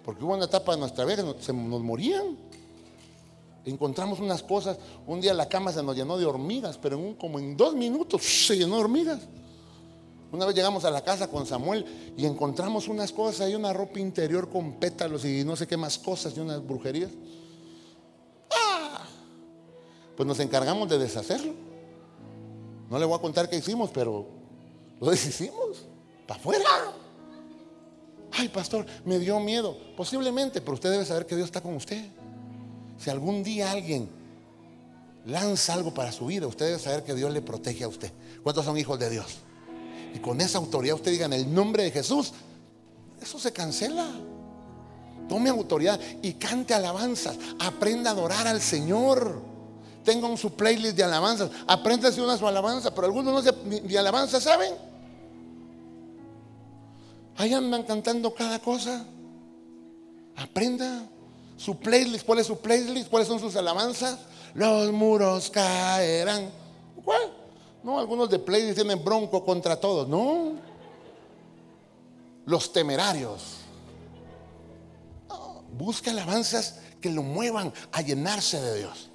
[0.03, 2.38] Porque hubo una etapa de nuestra vida que se nos morían.
[3.66, 4.78] Encontramos unas cosas.
[5.07, 8.22] Un día la cama se nos llenó de hormigas, pero en como en dos minutos
[8.24, 9.22] se llenó de hormigas.
[10.36, 14.00] Una vez llegamos a la casa con Samuel y encontramos unas cosas, hay una ropa
[14.00, 17.10] interior con pétalos y no sé qué más cosas y unas brujerías.
[18.52, 19.06] ¡Ah!
[20.18, 21.54] Pues nos encargamos de deshacerlo.
[22.90, 24.28] No le voy a contar qué hicimos, pero
[25.00, 25.86] lo deshicimos.
[26.28, 26.66] Para afuera.
[28.34, 29.78] Ay, pastor, me dio miedo.
[29.96, 32.10] Posiblemente, pero usted debe saber que Dios está con usted.
[32.98, 34.10] Si algún día alguien
[35.26, 38.12] lanza algo para su vida, usted debe saber que Dios le protege a usted.
[38.44, 39.45] ¿Cuántos son hijos de Dios?
[40.16, 42.32] Y con esa autoridad usted diga en el nombre de Jesús,
[43.22, 44.07] eso se cancela.
[45.28, 47.36] Tome autoridad y cante alabanzas.
[47.59, 49.41] Aprenda a adorar al Señor.
[50.05, 51.51] Tenga un su playlist de alabanzas.
[51.68, 54.74] Aprenda a hacer una su alabanza, pero algunos no de, de alabanza saben.
[57.36, 59.05] Ahí andan cantando cada cosa.
[60.38, 61.09] Aprenda
[61.57, 62.26] su playlist.
[62.26, 63.09] ¿Cuál es su playlist?
[63.09, 64.20] ¿Cuáles son sus alabanzas?
[64.53, 66.49] Los muros caerán.
[67.03, 67.45] ¿Cuál?
[67.86, 70.08] No, algunos de playlist tienen bronco contra todos.
[70.08, 70.54] No.
[72.48, 73.58] Los temerarios.
[75.78, 79.12] busca alabanzas que lo muevan a llenarse de Dios.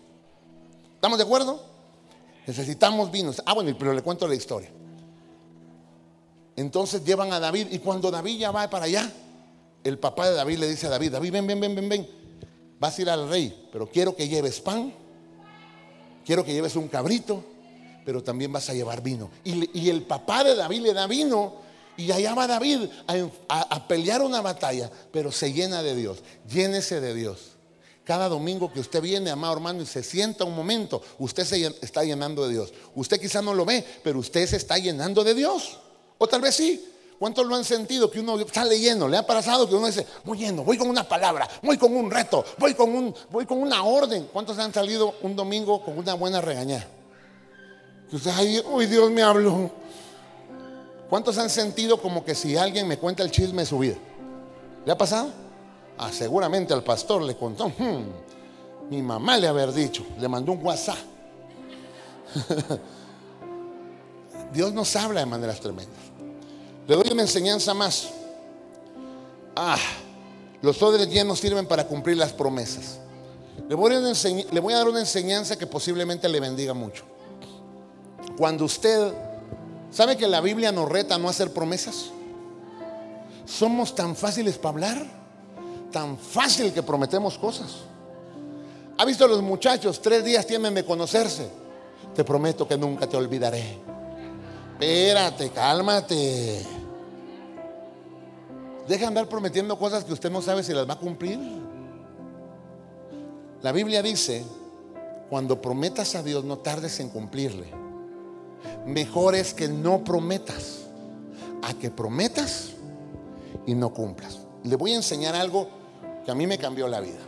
[0.94, 1.60] ¿Estamos de acuerdo?
[2.46, 3.42] Necesitamos vinos.
[3.44, 4.70] Ah, bueno, pero le cuento la historia.
[6.54, 9.10] Entonces llevan a David y cuando David ya va para allá,
[9.82, 12.08] el papá de David le dice a David, David, ven, ven, ven, ven, ven,
[12.78, 14.94] vas a ir al rey, pero quiero que lleves pan,
[16.24, 17.42] quiero que lleves un cabrito,
[18.04, 19.30] pero también vas a llevar vino.
[19.44, 21.54] Y, el papá de David le da vino
[21.96, 22.88] y allá va David
[23.48, 27.56] a, a pelear una batalla, pero se llena de Dios, llénese de Dios.
[28.04, 32.02] Cada domingo que usted viene, amado hermano, y se sienta un momento, usted se está
[32.02, 32.72] llenando de Dios.
[32.94, 35.78] Usted quizá no lo ve, pero usted se está llenando de Dios.
[36.18, 36.86] O tal vez sí.
[37.20, 39.06] ¿Cuántos lo han sentido que uno está leyendo?
[39.06, 42.10] ¿Le ha pasado que uno dice, voy yendo, voy con una palabra, voy con un
[42.10, 44.26] reto, voy con, un, voy con una orden?
[44.32, 46.88] ¿Cuántos han salido un domingo con una buena regañada?
[48.12, 49.70] Usted, ay, uy, Dios me habló.
[51.08, 53.96] ¿Cuántos han sentido como que si alguien me cuenta el chisme de su vida?
[54.84, 55.30] ¿Le ha pasado?
[55.98, 57.68] Ah, seguramente al pastor le contó.
[57.68, 58.04] Hmm,
[58.88, 60.96] mi mamá le haber dicho, le mandó un WhatsApp.
[64.52, 65.98] Dios nos habla de maneras tremendas.
[66.86, 68.08] Le doy una enseñanza más.
[69.54, 69.78] Ah,
[70.62, 72.98] los odres llenos sirven para cumplir las promesas.
[73.68, 73.92] Le voy
[74.72, 77.04] a dar una enseñanza que posiblemente le bendiga mucho.
[78.40, 79.12] Cuando usted,
[79.90, 82.06] ¿sabe que la Biblia nos reta no hacer promesas?
[83.44, 85.06] Somos tan fáciles para hablar,
[85.92, 87.80] tan fácil que prometemos cosas.
[88.96, 90.00] ¿Ha visto a los muchachos?
[90.00, 91.50] Tres días tienen de conocerse.
[92.14, 93.76] Te prometo que nunca te olvidaré.
[94.72, 96.64] Espérate, cálmate.
[98.88, 101.38] Deja andar prometiendo cosas que usted no sabe si las va a cumplir.
[103.60, 104.46] La Biblia dice,
[105.28, 107.79] cuando prometas a Dios no tardes en cumplirle.
[108.86, 110.80] Mejor es que no prometas
[111.62, 112.70] a que prometas
[113.66, 114.40] y no cumplas.
[114.64, 115.68] Le voy a enseñar algo
[116.24, 117.20] que a mí me cambió la vida.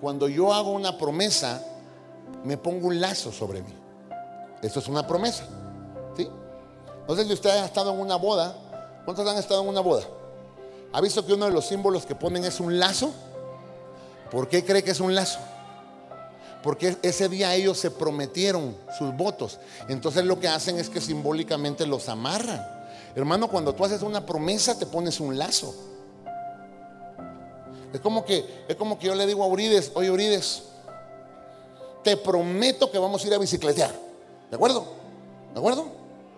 [0.00, 1.64] Cuando yo hago una promesa,
[2.44, 3.72] me pongo un lazo sobre mí.
[4.62, 5.46] Esto es una promesa.
[7.08, 8.56] No sé si usted ha estado en una boda.
[9.04, 10.04] ¿Cuántos han estado en una boda?
[10.92, 13.12] ¿Ha visto que uno de los símbolos que ponen es un lazo?
[14.30, 15.40] ¿Por qué cree que es un lazo?
[16.62, 19.58] Porque ese día ellos se prometieron sus votos.
[19.88, 22.64] Entonces lo que hacen es que simbólicamente los amarran.
[23.14, 25.74] Hermano, cuando tú haces una promesa te pones un lazo.
[27.92, 30.62] Es como que, es como que yo le digo a Urides, oye Urides,
[32.02, 33.92] te prometo que vamos a ir a bicicletear.
[34.50, 34.86] ¿De acuerdo?
[35.52, 35.86] ¿De acuerdo?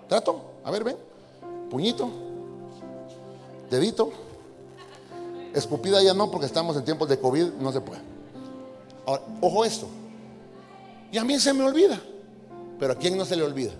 [0.08, 0.40] ¿Trato?
[0.64, 0.96] A ver, ven.
[1.70, 2.08] Puñito.
[3.70, 4.10] Dedito.
[5.54, 8.00] Escupida ya no, porque estamos en tiempos de COVID, no se puede.
[9.06, 9.86] Ahora, ojo esto.
[11.14, 12.00] Y a mí se me olvida.
[12.76, 13.70] Pero ¿a quién no se le olvida?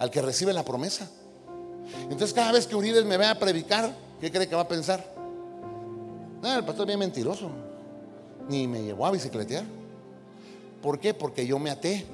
[0.00, 1.08] Al que recibe la promesa.
[2.10, 5.06] Entonces cada vez que Urides me vea a predicar, ¿qué cree que va a pensar?
[6.42, 7.48] No, el pastor es bien mentiroso.
[8.48, 9.62] Ni me llevó a bicicletear.
[10.82, 11.14] ¿Por qué?
[11.14, 12.04] Porque yo me até.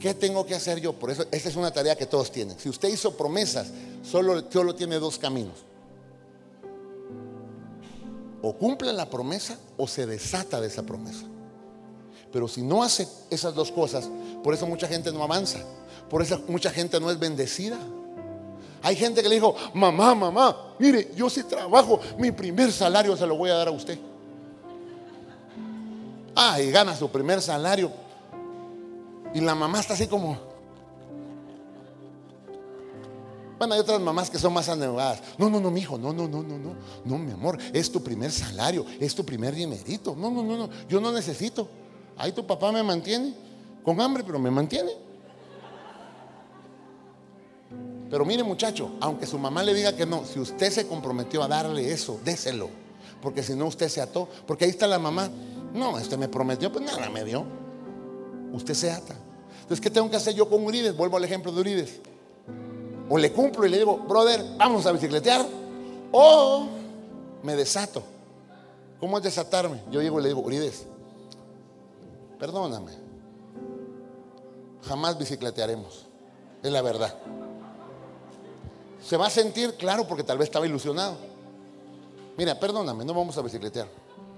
[0.00, 0.94] ¿Qué tengo que hacer yo?
[0.94, 2.58] Por eso, esta es una tarea que todos tienen.
[2.58, 5.66] Si usted hizo promesas, solo, solo tiene dos caminos.
[8.40, 11.26] O cumple la promesa o se desata de esa promesa.
[12.32, 14.08] Pero si no hace esas dos cosas,
[14.42, 15.58] por eso mucha gente no avanza.
[16.08, 17.78] Por eso mucha gente no es bendecida.
[18.82, 23.26] Hay gente que le dijo, mamá, mamá, mire, yo si trabajo, mi primer salario se
[23.26, 23.98] lo voy a dar a usted.
[26.34, 27.92] Ah, y gana su primer salario.
[29.34, 30.50] Y la mamá está así como...
[33.58, 35.22] Bueno, hay otras mamás que son más anegadas.
[35.38, 36.74] No, no, no, mi hijo, no, no, no, no, no.
[37.04, 40.16] No, mi amor, es tu primer salario, es tu primer dinerito.
[40.16, 41.68] No, no, no, no, yo no necesito.
[42.22, 43.34] Ahí tu papá me mantiene
[43.82, 44.92] con hambre, pero me mantiene.
[48.08, 51.48] Pero mire muchacho, aunque su mamá le diga que no, si usted se comprometió a
[51.48, 52.68] darle eso, déselo.
[53.20, 54.28] Porque si no usted se ató.
[54.46, 55.30] Porque ahí está la mamá.
[55.74, 57.44] No, este me prometió, pues nada me dio.
[58.52, 59.16] Usted se ata.
[59.62, 60.96] Entonces, ¿qué tengo que hacer yo con Urides?
[60.96, 61.98] Vuelvo al ejemplo de Urides.
[63.08, 65.44] O le cumplo y le digo, brother, vamos a bicicletear.
[66.12, 66.68] O
[67.42, 68.04] me desato.
[69.00, 69.82] ¿Cómo es desatarme?
[69.90, 70.86] Yo llego y le digo, Urides,
[72.42, 72.90] perdóname.
[74.82, 76.06] Jamás bicicletearemos.
[76.60, 77.14] Es la verdad.
[79.00, 81.14] Se va a sentir, claro, porque tal vez estaba ilusionado.
[82.36, 83.86] Mira, perdóname, no vamos a bicicletear.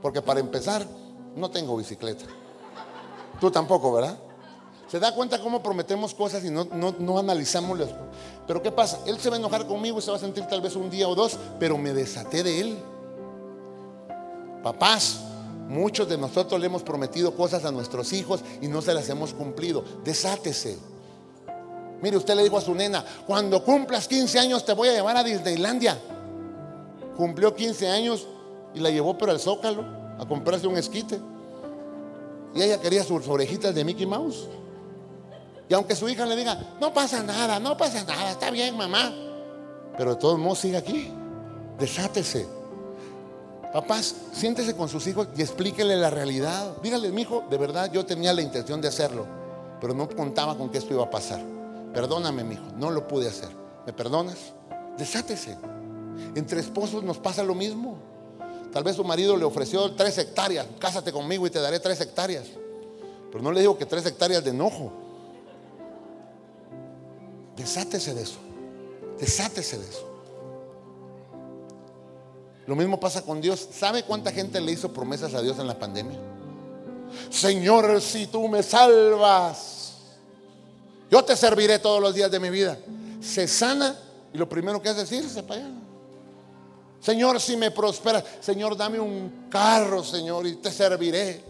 [0.03, 0.87] Porque para empezar,
[1.35, 2.27] no tengo bicicleta.
[3.41, 4.19] Tú tampoco, ¿verdad?
[4.87, 7.89] Se da cuenta cómo prometemos cosas y no, no, analizamos las
[8.47, 9.01] Pero ¿qué pasa?
[9.07, 11.09] Él se va a enojar conmigo y se va a sentir tal vez un día
[11.09, 12.79] o dos, pero me desaté de él.
[14.63, 15.21] Papás,
[15.69, 19.33] muchos de nosotros le hemos prometido cosas a nuestros hijos y no se las hemos
[19.35, 19.85] cumplido.
[20.05, 20.79] Desátese.
[22.03, 25.17] Mire, usted le dijo a su nena, cuando cumplas 15 años te voy a llevar
[25.17, 25.99] a Disneylandia.
[27.17, 28.27] Cumplió 15 años
[28.75, 29.85] y la llevó para el Zócalo
[30.19, 31.19] a comprarse un esquite.
[32.55, 34.49] Y ella quería sus orejitas de Mickey Mouse.
[35.69, 39.13] Y aunque su hija le diga, no pasa nada, no pasa nada, está bien, mamá.
[39.97, 41.11] Pero de todos modos sigue aquí.
[41.79, 42.47] Desátese.
[43.75, 46.77] Papás, siéntese con sus hijos y explíquele la realidad.
[46.81, 49.27] Dígale, mi hijo, de verdad yo tenía la intención de hacerlo,
[49.81, 51.43] pero no contaba con que esto iba a pasar.
[51.93, 53.49] Perdóname, mi hijo, no lo pude hacer.
[53.85, 54.37] ¿Me perdonas?
[54.97, 55.59] Desátese.
[56.37, 57.99] Entre esposos nos pasa lo mismo.
[58.73, 60.69] Tal vez su marido le ofreció tres hectáreas.
[60.79, 62.47] Cásate conmigo y te daré tres hectáreas.
[63.33, 64.93] Pero no le digo que tres hectáreas de enojo.
[67.57, 68.39] Desátese de eso.
[69.19, 70.14] Desátese de eso.
[72.67, 73.69] Lo mismo pasa con Dios.
[73.73, 76.19] ¿Sabe cuánta gente le hizo promesas a Dios en la pandemia?
[77.31, 79.93] Señor, si tú me salvas,
[81.11, 82.79] yo te serviré todos los días de mi vida.
[83.21, 83.97] Se sana
[84.33, 85.71] y lo primero que hace es irse para allá.
[87.01, 91.45] Señor, si me prospera, Señor, dame un carro, Señor, y te serviré.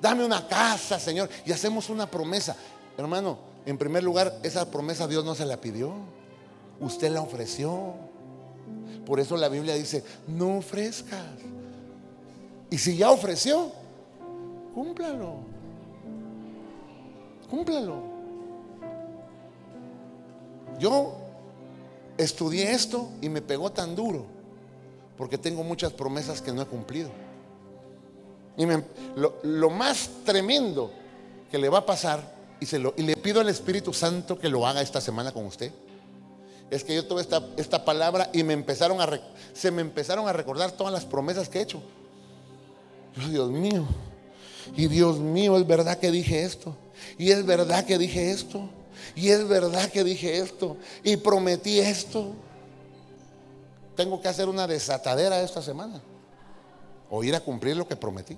[0.00, 1.30] Dame una casa, Señor.
[1.46, 2.54] Y hacemos una promesa.
[2.98, 5.94] Hermano, en primer lugar, esa promesa Dios no se la pidió.
[6.80, 7.94] Usted la ofreció.
[9.06, 11.20] Por eso la Biblia dice, no ofrezcas.
[12.70, 13.70] Y si ya ofreció,
[14.74, 15.36] cúmplalo.
[17.50, 18.02] Cúmplalo.
[20.78, 21.16] Yo
[22.16, 24.26] estudié esto y me pegó tan duro
[25.16, 27.10] porque tengo muchas promesas que no he cumplido.
[28.56, 28.66] Y
[29.42, 30.90] lo, más tremendo
[31.50, 34.48] que le va a pasar, y, se lo, y le pido al Espíritu Santo que
[34.48, 35.72] lo haga esta semana con usted,
[36.70, 37.22] es que yo tuve
[37.56, 39.20] esta, palabra y me empezaron a,
[39.52, 41.82] se me empezaron a recordar todas las promesas que he hecho.
[43.30, 43.86] Dios mío,
[44.76, 46.76] y Dios mío, es verdad que dije esto,
[47.18, 48.68] y es verdad que dije esto.
[49.14, 52.32] Y es verdad que dije esto y prometí esto.
[53.96, 56.00] Tengo que hacer una desatadera esta semana
[57.10, 58.36] o ir a cumplir lo que prometí.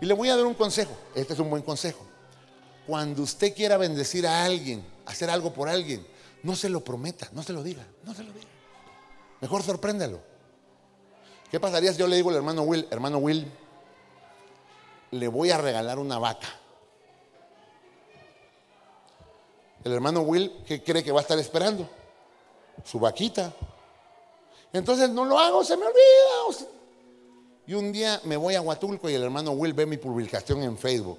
[0.00, 0.92] Y le voy a dar un consejo.
[1.14, 2.04] Este es un buen consejo.
[2.86, 6.06] Cuando usted quiera bendecir a alguien, hacer algo por alguien,
[6.46, 8.46] no se lo prometa, no se lo diga, no se lo diga.
[9.40, 10.20] Mejor sorpréndalo.
[11.50, 13.50] ¿Qué pasaría si yo le digo al hermano Will, hermano Will,
[15.10, 16.46] le voy a regalar una vaca.
[19.82, 21.88] El hermano Will, ¿qué cree que va a estar esperando?
[22.84, 23.52] Su vaquita.
[24.72, 26.64] Entonces no lo hago, se me olvida.
[27.66, 30.78] Y un día me voy a Huatulco y el hermano Will ve mi publicación en
[30.78, 31.18] Facebook.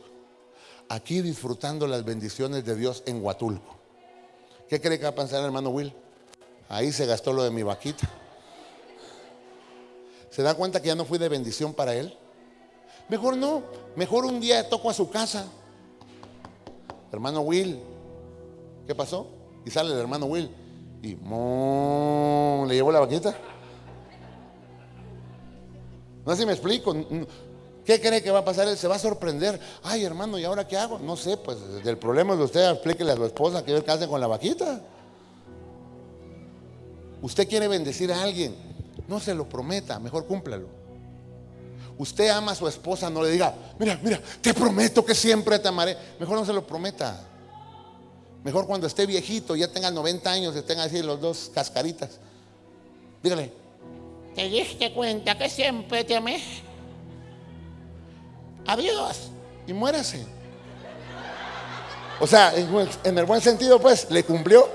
[0.88, 3.77] Aquí disfrutando las bendiciones de Dios en Huatulco.
[4.70, 5.94] ¿Qué cree que va a pensar el hermano Will?
[6.70, 8.10] Ahí se gastó lo de mi vaquita.
[10.30, 12.18] ¿Se da cuenta que ya no fui de bendición para él?
[13.10, 13.64] Mejor no,
[13.96, 15.48] mejor un día toco a su casa.
[17.12, 17.80] Hermano Will,
[18.86, 19.28] ¿qué pasó?
[19.66, 20.52] Y sale el hermano Will
[21.02, 23.36] y le llevó la vaquita.
[26.26, 26.94] No sé si me explico.
[27.88, 28.68] ¿Qué cree que va a pasar?
[28.68, 29.58] Él se va a sorprender.
[29.82, 31.00] Ay, hermano, ¿y ahora qué hago?
[31.00, 34.10] No sé, pues el problema es de usted, explíquele a su esposa que qué hace
[34.10, 34.82] con la vaquita.
[37.22, 38.54] Usted quiere bendecir a alguien,
[39.08, 40.68] no se lo prometa, mejor cúmplalo.
[41.98, 45.70] Usted ama a su esposa, no le diga, mira, mira, te prometo que siempre te
[45.70, 45.96] amaré.
[46.20, 47.26] Mejor no se lo prometa.
[48.44, 52.20] Mejor cuando esté viejito, ya tenga 90 años, tenga así los dos cascaritas.
[53.24, 53.54] Dígale,
[54.36, 56.67] ¿te diste cuenta que siempre te amé?
[58.68, 59.30] Adiós.
[59.66, 60.26] Y muérase.
[62.20, 64.68] O sea, en el buen sentido, pues, le cumplió.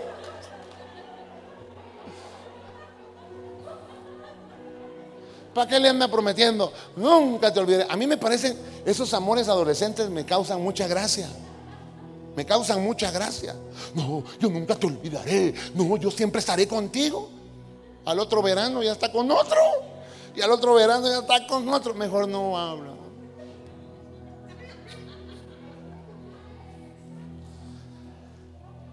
[5.54, 6.72] ¿Para qué le anda prometiendo?
[6.96, 7.86] Nunca te olvides.
[7.90, 11.28] A mí me parecen, esos amores adolescentes me causan mucha gracia.
[12.34, 13.54] Me causan mucha gracia.
[13.94, 15.54] No, yo nunca te olvidaré.
[15.74, 17.28] No, yo siempre estaré contigo.
[18.06, 19.58] Al otro verano ya está con otro.
[20.34, 21.92] Y al otro verano ya está con otro.
[21.92, 23.01] Mejor no hablo.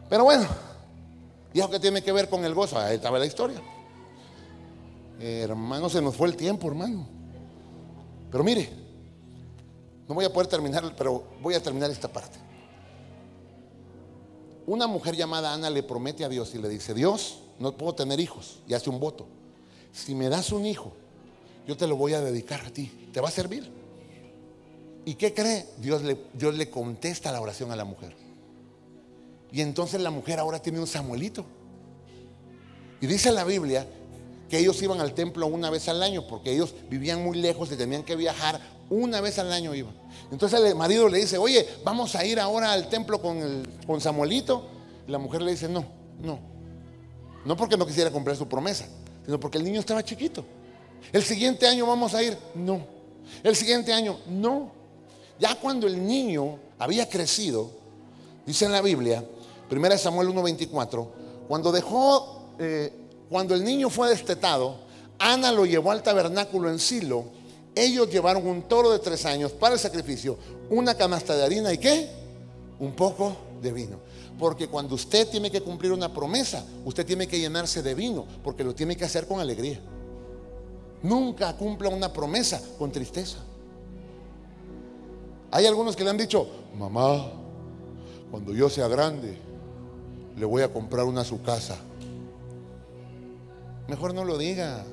[0.10, 0.48] Pero bueno,
[1.54, 2.80] ¿y eso qué tiene que ver con el gozo?
[2.80, 3.62] Ahí estaba la historia
[5.20, 7.08] hermano, se nos fue el tiempo, hermano.
[8.32, 8.70] Pero mire,
[10.08, 12.38] no voy a poder terminar, pero voy a terminar esta parte.
[14.66, 18.20] Una mujer llamada Ana le promete a Dios y le dice, Dios, no puedo tener
[18.20, 18.60] hijos.
[18.68, 19.28] Y hace un voto.
[19.92, 20.94] Si me das un hijo,
[21.68, 23.10] yo te lo voy a dedicar a ti.
[23.12, 23.70] ¿Te va a servir?
[25.06, 25.66] ¿Y qué cree?
[25.78, 28.16] Dios le, Dios le contesta la oración a la mujer.
[29.52, 31.46] Y entonces la mujer ahora tiene un Samuelito.
[33.02, 33.88] Y dice la Biblia
[34.50, 37.76] que ellos iban al templo una vez al año, porque ellos vivían muy lejos y
[37.76, 39.94] tenían que viajar, una vez al año iban.
[40.32, 44.02] Entonces el marido le dice, oye, vamos a ir ahora al templo con, el, con
[44.02, 44.68] Samuelito.
[45.08, 45.86] Y la mujer le dice, no,
[46.22, 46.40] no.
[47.46, 48.88] No porque no quisiera cumplir su promesa,
[49.24, 50.44] sino porque el niño estaba chiquito.
[51.14, 52.82] El siguiente año vamos a ir, no.
[53.44, 54.72] El siguiente año, no.
[55.40, 57.72] Ya cuando el niño había crecido,
[58.46, 59.24] dice en la Biblia,
[59.70, 61.08] 1 Samuel 1.24,
[61.48, 62.94] cuando dejó eh,
[63.30, 64.78] cuando el niño fue destetado,
[65.20, 67.26] Ana lo llevó al tabernáculo en Silo.
[67.76, 70.38] Ellos llevaron un toro de tres años para el sacrificio,
[70.70, 72.10] una canasta de harina y qué?
[72.80, 74.00] Un poco de vino.
[74.40, 78.64] Porque cuando usted tiene que cumplir una promesa, usted tiene que llenarse de vino, porque
[78.64, 79.80] lo tiene que hacer con alegría.
[81.04, 83.38] Nunca cumpla una promesa con tristeza.
[85.52, 86.48] Hay algunos que le han dicho,
[86.78, 87.32] mamá,
[88.32, 89.38] cuando yo sea grande,
[90.40, 91.78] le voy a comprar una a su casa.
[93.88, 94.86] Mejor no lo diga.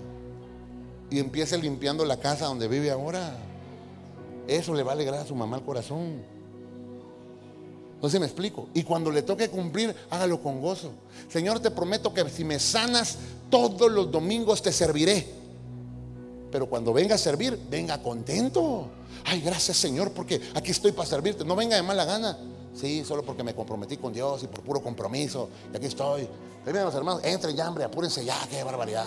[1.09, 3.37] Y empiece limpiando la casa donde vive ahora.
[4.49, 6.37] Eso le va a alegrar a su mamá el corazón.
[8.09, 8.69] Sé me explico.
[8.75, 10.93] Y cuando le toque cumplir, hágalo con gozo.
[11.29, 13.19] Señor, te prometo que si me sanas,
[13.51, 15.27] todos los domingos te serviré.
[16.53, 18.89] Pero cuando venga a servir, venga contento.
[19.25, 21.45] Ay, gracias Señor, porque aquí estoy para servirte.
[21.45, 22.39] No venga de mala gana.
[22.77, 25.49] Sí, solo porque me comprometí con Dios y por puro compromiso.
[25.73, 26.29] Y aquí estoy.
[26.67, 29.07] Miren hermanos, entren ya, hambre, apúrense ya, qué barbaridad.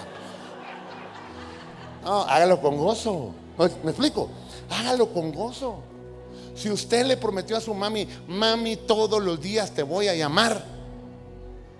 [2.03, 3.31] No, hágalo con gozo.
[3.83, 4.29] ¿Me explico?
[4.69, 5.79] Hágalo con gozo.
[6.55, 10.63] Si usted le prometió a su mami, mami, todos los días te voy a llamar,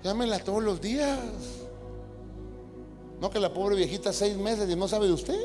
[0.04, 1.20] llámela todos los días.
[3.20, 5.40] No que la pobre viejita seis meses y no sabe de usted.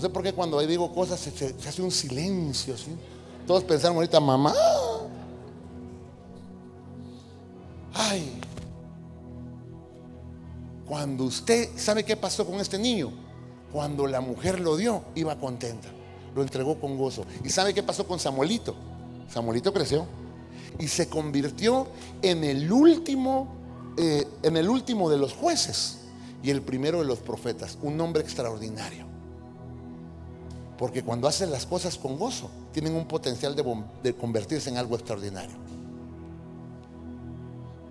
[0.00, 2.74] No sé por qué cuando digo cosas se, hace un silencio.
[2.74, 2.90] ¿sí?
[3.46, 4.54] Todos pensaron ahorita, mamá.
[7.92, 8.40] Ay.
[10.86, 13.12] Cuando usted, ¿sabe qué pasó con este niño?
[13.70, 15.88] Cuando la mujer lo dio, iba contenta.
[16.34, 17.26] Lo entregó con gozo.
[17.44, 18.74] ¿Y sabe qué pasó con Samuelito?
[19.28, 20.06] Samuelito creció
[20.78, 21.88] y se convirtió
[22.22, 23.48] en el último,
[23.98, 25.98] eh, en el último de los jueces
[26.42, 27.76] y el primero de los profetas.
[27.82, 29.09] Un hombre extraordinario.
[30.80, 35.56] Porque cuando hacen las cosas con gozo, tienen un potencial de, convertirse en algo extraordinario.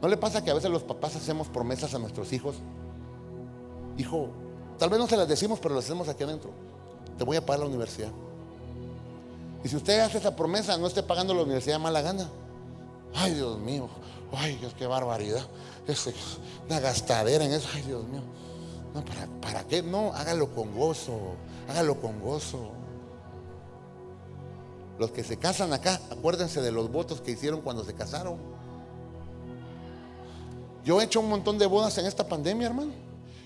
[0.02, 2.56] ¿No le pasa que a veces los papás hacemos promesas a nuestros hijos?
[3.96, 4.30] Hijo,
[4.80, 6.52] Tal vez no se las decimos, pero las hacemos aquí adentro.
[7.18, 8.10] Te voy a pagar la universidad.
[9.64, 12.28] Y si usted hace esa promesa, no esté pagando la universidad de mala gana.
[13.14, 13.88] Ay, Dios mío.
[14.32, 15.46] Ay, Dios, qué barbaridad.
[15.86, 16.10] Es
[16.68, 17.68] una gastadera en eso.
[17.76, 18.22] Ay, Dios mío.
[18.96, 19.84] No, ¿para, ¿para qué?
[19.84, 21.36] No, hágalo con gozo.
[21.68, 22.79] Hágalo con gozo.
[25.00, 28.38] Los que se casan acá, acuérdense de los votos que hicieron cuando se casaron.
[30.84, 32.92] Yo he hecho un montón de bodas en esta pandemia, hermano.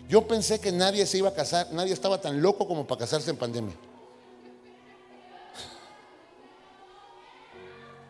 [0.09, 3.29] Yo pensé que nadie se iba a casar, nadie estaba tan loco como para casarse
[3.29, 3.75] en pandemia.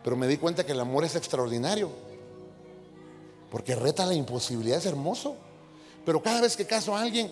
[0.02, 1.90] Pero me di cuenta que el amor es extraordinario.
[3.50, 5.36] Porque reta la imposibilidad, es hermoso.
[6.06, 7.30] Pero cada vez que caso a alguien,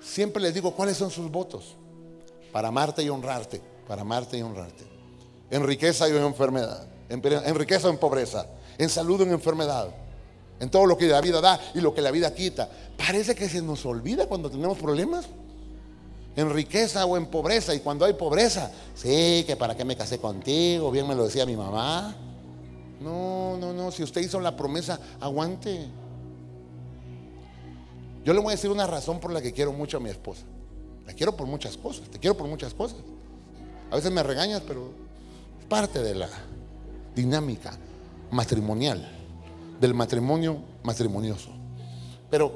[0.00, 1.76] siempre les digo cuáles son sus votos.
[2.52, 3.60] Para amarte y honrarte.
[3.86, 5.01] Para amarte y honrarte.
[5.50, 6.86] En riqueza y en enfermedad.
[7.08, 8.46] En, riqueza o en pobreza.
[8.78, 9.88] En salud o en enfermedad.
[10.60, 12.70] En todo lo que la vida da y lo que la vida quita.
[12.96, 15.26] Parece que se nos olvida cuando tenemos problemas.
[16.36, 17.74] En riqueza o en pobreza.
[17.74, 20.90] Y cuando hay pobreza, sí, que para qué me casé contigo.
[20.90, 22.16] Bien me lo decía mi mamá.
[23.00, 23.90] No, no, no.
[23.90, 25.86] Si usted hizo la promesa, aguante.
[28.24, 30.44] Yo le voy a decir una razón por la que quiero mucho a mi esposa.
[31.06, 32.08] La quiero por muchas cosas.
[32.08, 32.98] Te quiero por muchas cosas.
[33.90, 34.92] A veces me regañas, pero
[35.72, 36.28] parte de la
[37.16, 37.72] dinámica
[38.30, 39.10] matrimonial,
[39.80, 41.48] del matrimonio matrimonioso.
[42.28, 42.52] Pero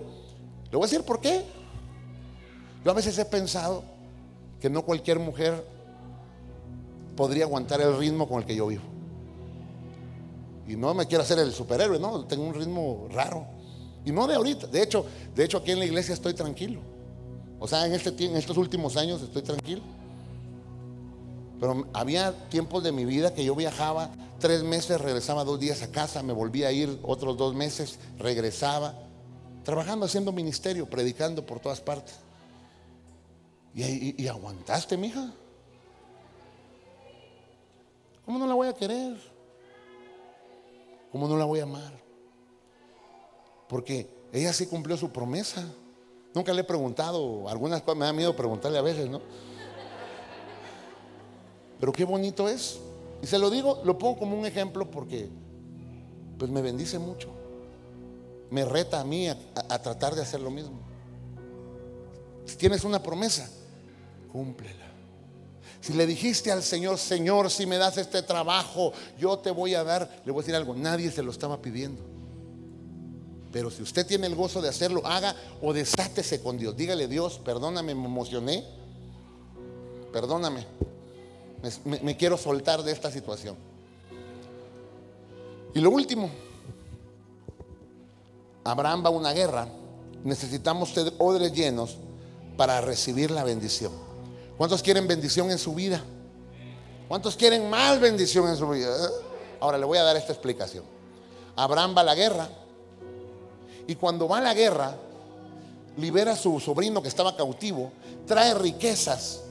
[0.70, 1.42] le voy a decir por qué.
[2.84, 3.84] Yo a veces he pensado
[4.60, 5.66] que no cualquier mujer
[7.16, 8.82] podría aguantar el ritmo con el que yo vivo.
[10.68, 13.46] Y no me quiero hacer el superhéroe, no, tengo un ritmo raro.
[14.04, 16.80] Y no de ahorita, de hecho, de hecho aquí en la iglesia estoy tranquilo.
[17.58, 19.80] O sea, en, este, en estos últimos años estoy tranquilo.
[21.59, 25.90] Pero había tiempos de mi vida que yo viajaba tres meses, regresaba dos días a
[25.90, 28.94] casa, me volvía a ir otros dos meses, regresaba,
[29.64, 32.16] trabajando, haciendo ministerio, predicando por todas partes.
[33.74, 35.32] Y, y, y aguantaste, mija.
[38.24, 39.16] ¿Cómo no la voy a querer?
[41.12, 41.92] ¿Cómo no la voy a amar?
[43.68, 45.64] Porque ella sí cumplió su promesa.
[46.34, 49.22] Nunca le he preguntado, algunas cosas me da miedo preguntarle a veces, ¿no?
[51.78, 52.78] Pero qué bonito es.
[53.22, 55.28] Y se lo digo, lo pongo como un ejemplo porque
[56.38, 57.28] pues me bendice mucho.
[58.50, 59.36] Me reta a mí a,
[59.68, 60.78] a tratar de hacer lo mismo.
[62.44, 63.48] Si tienes una promesa,
[64.32, 64.86] cúmplela.
[65.80, 69.84] Si le dijiste al Señor, Señor, si me das este trabajo, yo te voy a
[69.84, 72.02] dar, le voy a decir algo, nadie se lo estaba pidiendo.
[73.52, 76.76] Pero si usted tiene el gozo de hacerlo, haga o desátese con Dios.
[76.76, 78.64] Dígale, Dios, perdóname, me emocioné.
[80.12, 80.66] Perdóname.
[81.84, 83.57] Me, quiero soltar de esta situación.
[85.74, 86.30] Y lo último,
[88.64, 89.68] Abraham va a una guerra.
[90.24, 91.96] Necesitamos odres llenos
[92.57, 93.92] para recibir la bendición.
[94.57, 96.02] ¿Cuántos quieren bendición en su vida?
[97.09, 98.94] ¿Cuántos quieren más bendición en su vida?
[99.61, 100.84] Ahora le voy a dar esta explicación.
[101.57, 102.48] Abraham va a la guerra
[103.86, 104.96] y cuando va a la guerra,
[105.96, 107.92] libera a su sobrino que estaba cautivo,
[108.26, 109.42] trae riquezas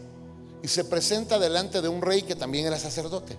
[0.66, 3.38] y se presenta delante de un rey que también era sacerdote.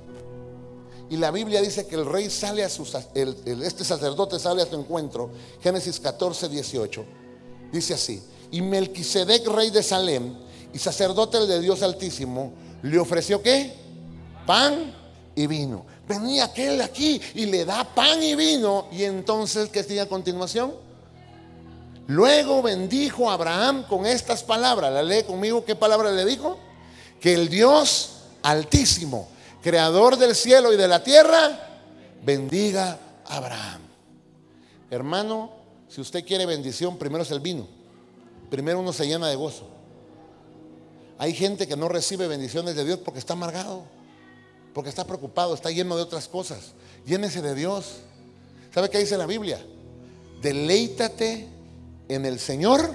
[1.11, 4.77] Y la Biblia dice que el rey sale a su, este sacerdote sale a su
[4.77, 7.05] encuentro, Génesis 14, 18.
[7.73, 8.23] Dice así,
[8.53, 10.37] y Melquisedec, rey de Salem,
[10.73, 12.53] y sacerdote de Dios Altísimo,
[12.85, 13.75] le ofreció qué?
[14.47, 14.95] Pan
[15.35, 15.85] y vino.
[16.07, 18.87] Venía aquel aquí y le da pan y vino.
[18.93, 20.75] Y entonces, ¿qué sigue a continuación?
[22.07, 24.93] Luego bendijo a Abraham con estas palabras.
[24.93, 26.57] La lee conmigo, ¿qué palabra le dijo?
[27.21, 29.29] Que el Dios Altísimo,
[29.61, 31.81] creador del cielo y de la tierra,
[32.23, 33.81] bendiga a Abraham.
[34.89, 35.51] Hermano,
[35.89, 37.67] si usted quiere bendición, primero es el vino.
[38.49, 39.67] Primero uno se llena de gozo.
[41.19, 43.83] Hay gente que no recibe bendiciones de Dios porque está amargado,
[44.73, 46.75] porque está preocupado, está lleno de otras cosas.
[47.05, 47.97] Llénese de Dios.
[48.73, 49.59] ¿Sabe qué dice la Biblia?
[50.41, 51.49] Deleítate
[52.09, 52.95] en el Señor.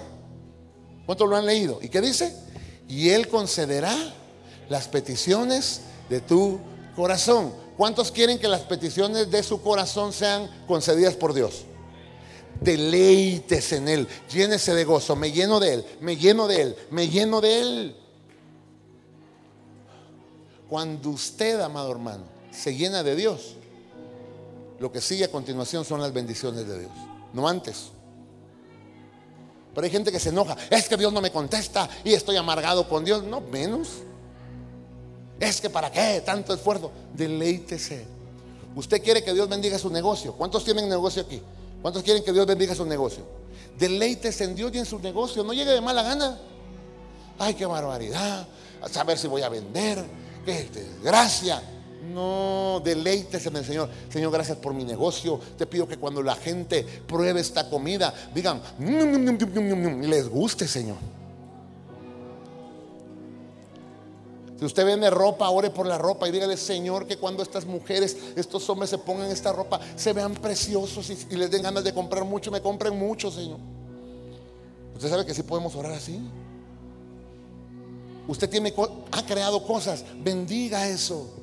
[1.05, 1.79] ¿Cuántos lo han leído?
[1.81, 2.33] ¿Y qué dice?
[2.91, 3.95] Y Él concederá
[4.67, 5.79] las peticiones
[6.09, 6.59] de tu
[6.93, 7.53] corazón.
[7.77, 11.63] ¿Cuántos quieren que las peticiones de su corazón sean concedidas por Dios?
[12.59, 17.07] Deleites en Él, llénese de gozo, me lleno de Él, me lleno de Él, me
[17.07, 17.95] lleno de Él.
[20.67, 23.55] Cuando usted, amado hermano, se llena de Dios,
[24.79, 26.91] lo que sigue a continuación son las bendiciones de Dios,
[27.31, 27.91] no antes.
[29.73, 32.87] Pero hay gente que se enoja, es que Dios no me contesta y estoy amargado
[32.89, 33.87] con Dios, no menos.
[35.39, 38.05] Es que para qué tanto esfuerzo, deleítese.
[38.75, 40.33] Usted quiere que Dios bendiga su negocio.
[40.33, 41.41] ¿Cuántos tienen negocio aquí?
[41.81, 43.23] ¿Cuántos quieren que Dios bendiga su negocio?
[43.77, 45.43] Deleítese en Dios y en su negocio.
[45.43, 46.37] No llegue de mala gana.
[47.39, 48.47] ay, qué barbaridad,
[48.81, 50.05] a saber si voy a vender,
[50.45, 51.61] qué desgracia.
[52.13, 53.89] No, deleítese en el Señor.
[54.09, 55.39] Señor, gracias por mi negocio.
[55.57, 60.97] Te pido que cuando la gente pruebe esta comida, digan, y les guste, Señor.
[64.61, 68.15] Si usted vende ropa, ore por la ropa y dígale, Señor, que cuando estas mujeres,
[68.35, 72.23] estos hombres se pongan esta ropa, se vean preciosos y, les den ganas de comprar
[72.25, 73.57] mucho, me compren mucho, Señor.
[74.93, 76.19] Usted sabe que sí podemos orar así.
[78.27, 78.71] Usted tiene,
[79.11, 81.40] ha creado cosas, bendiga eso.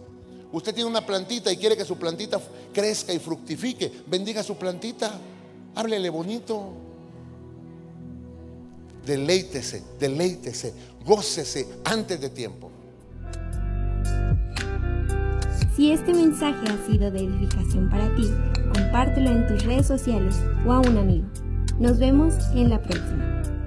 [0.52, 2.40] Usted tiene una plantita y quiere que su plantita
[2.72, 5.12] crezca y fructifique, bendiga su plantita,
[5.74, 6.72] háblele bonito.
[9.04, 10.72] Deleítese, deleítese,
[11.04, 12.70] gócese antes de tiempo.
[15.74, 18.28] Si este mensaje ha sido de edificación para ti,
[18.74, 20.34] compártelo en tus redes sociales
[20.66, 21.26] o a un amigo.
[21.78, 23.57] Nos vemos en la próxima.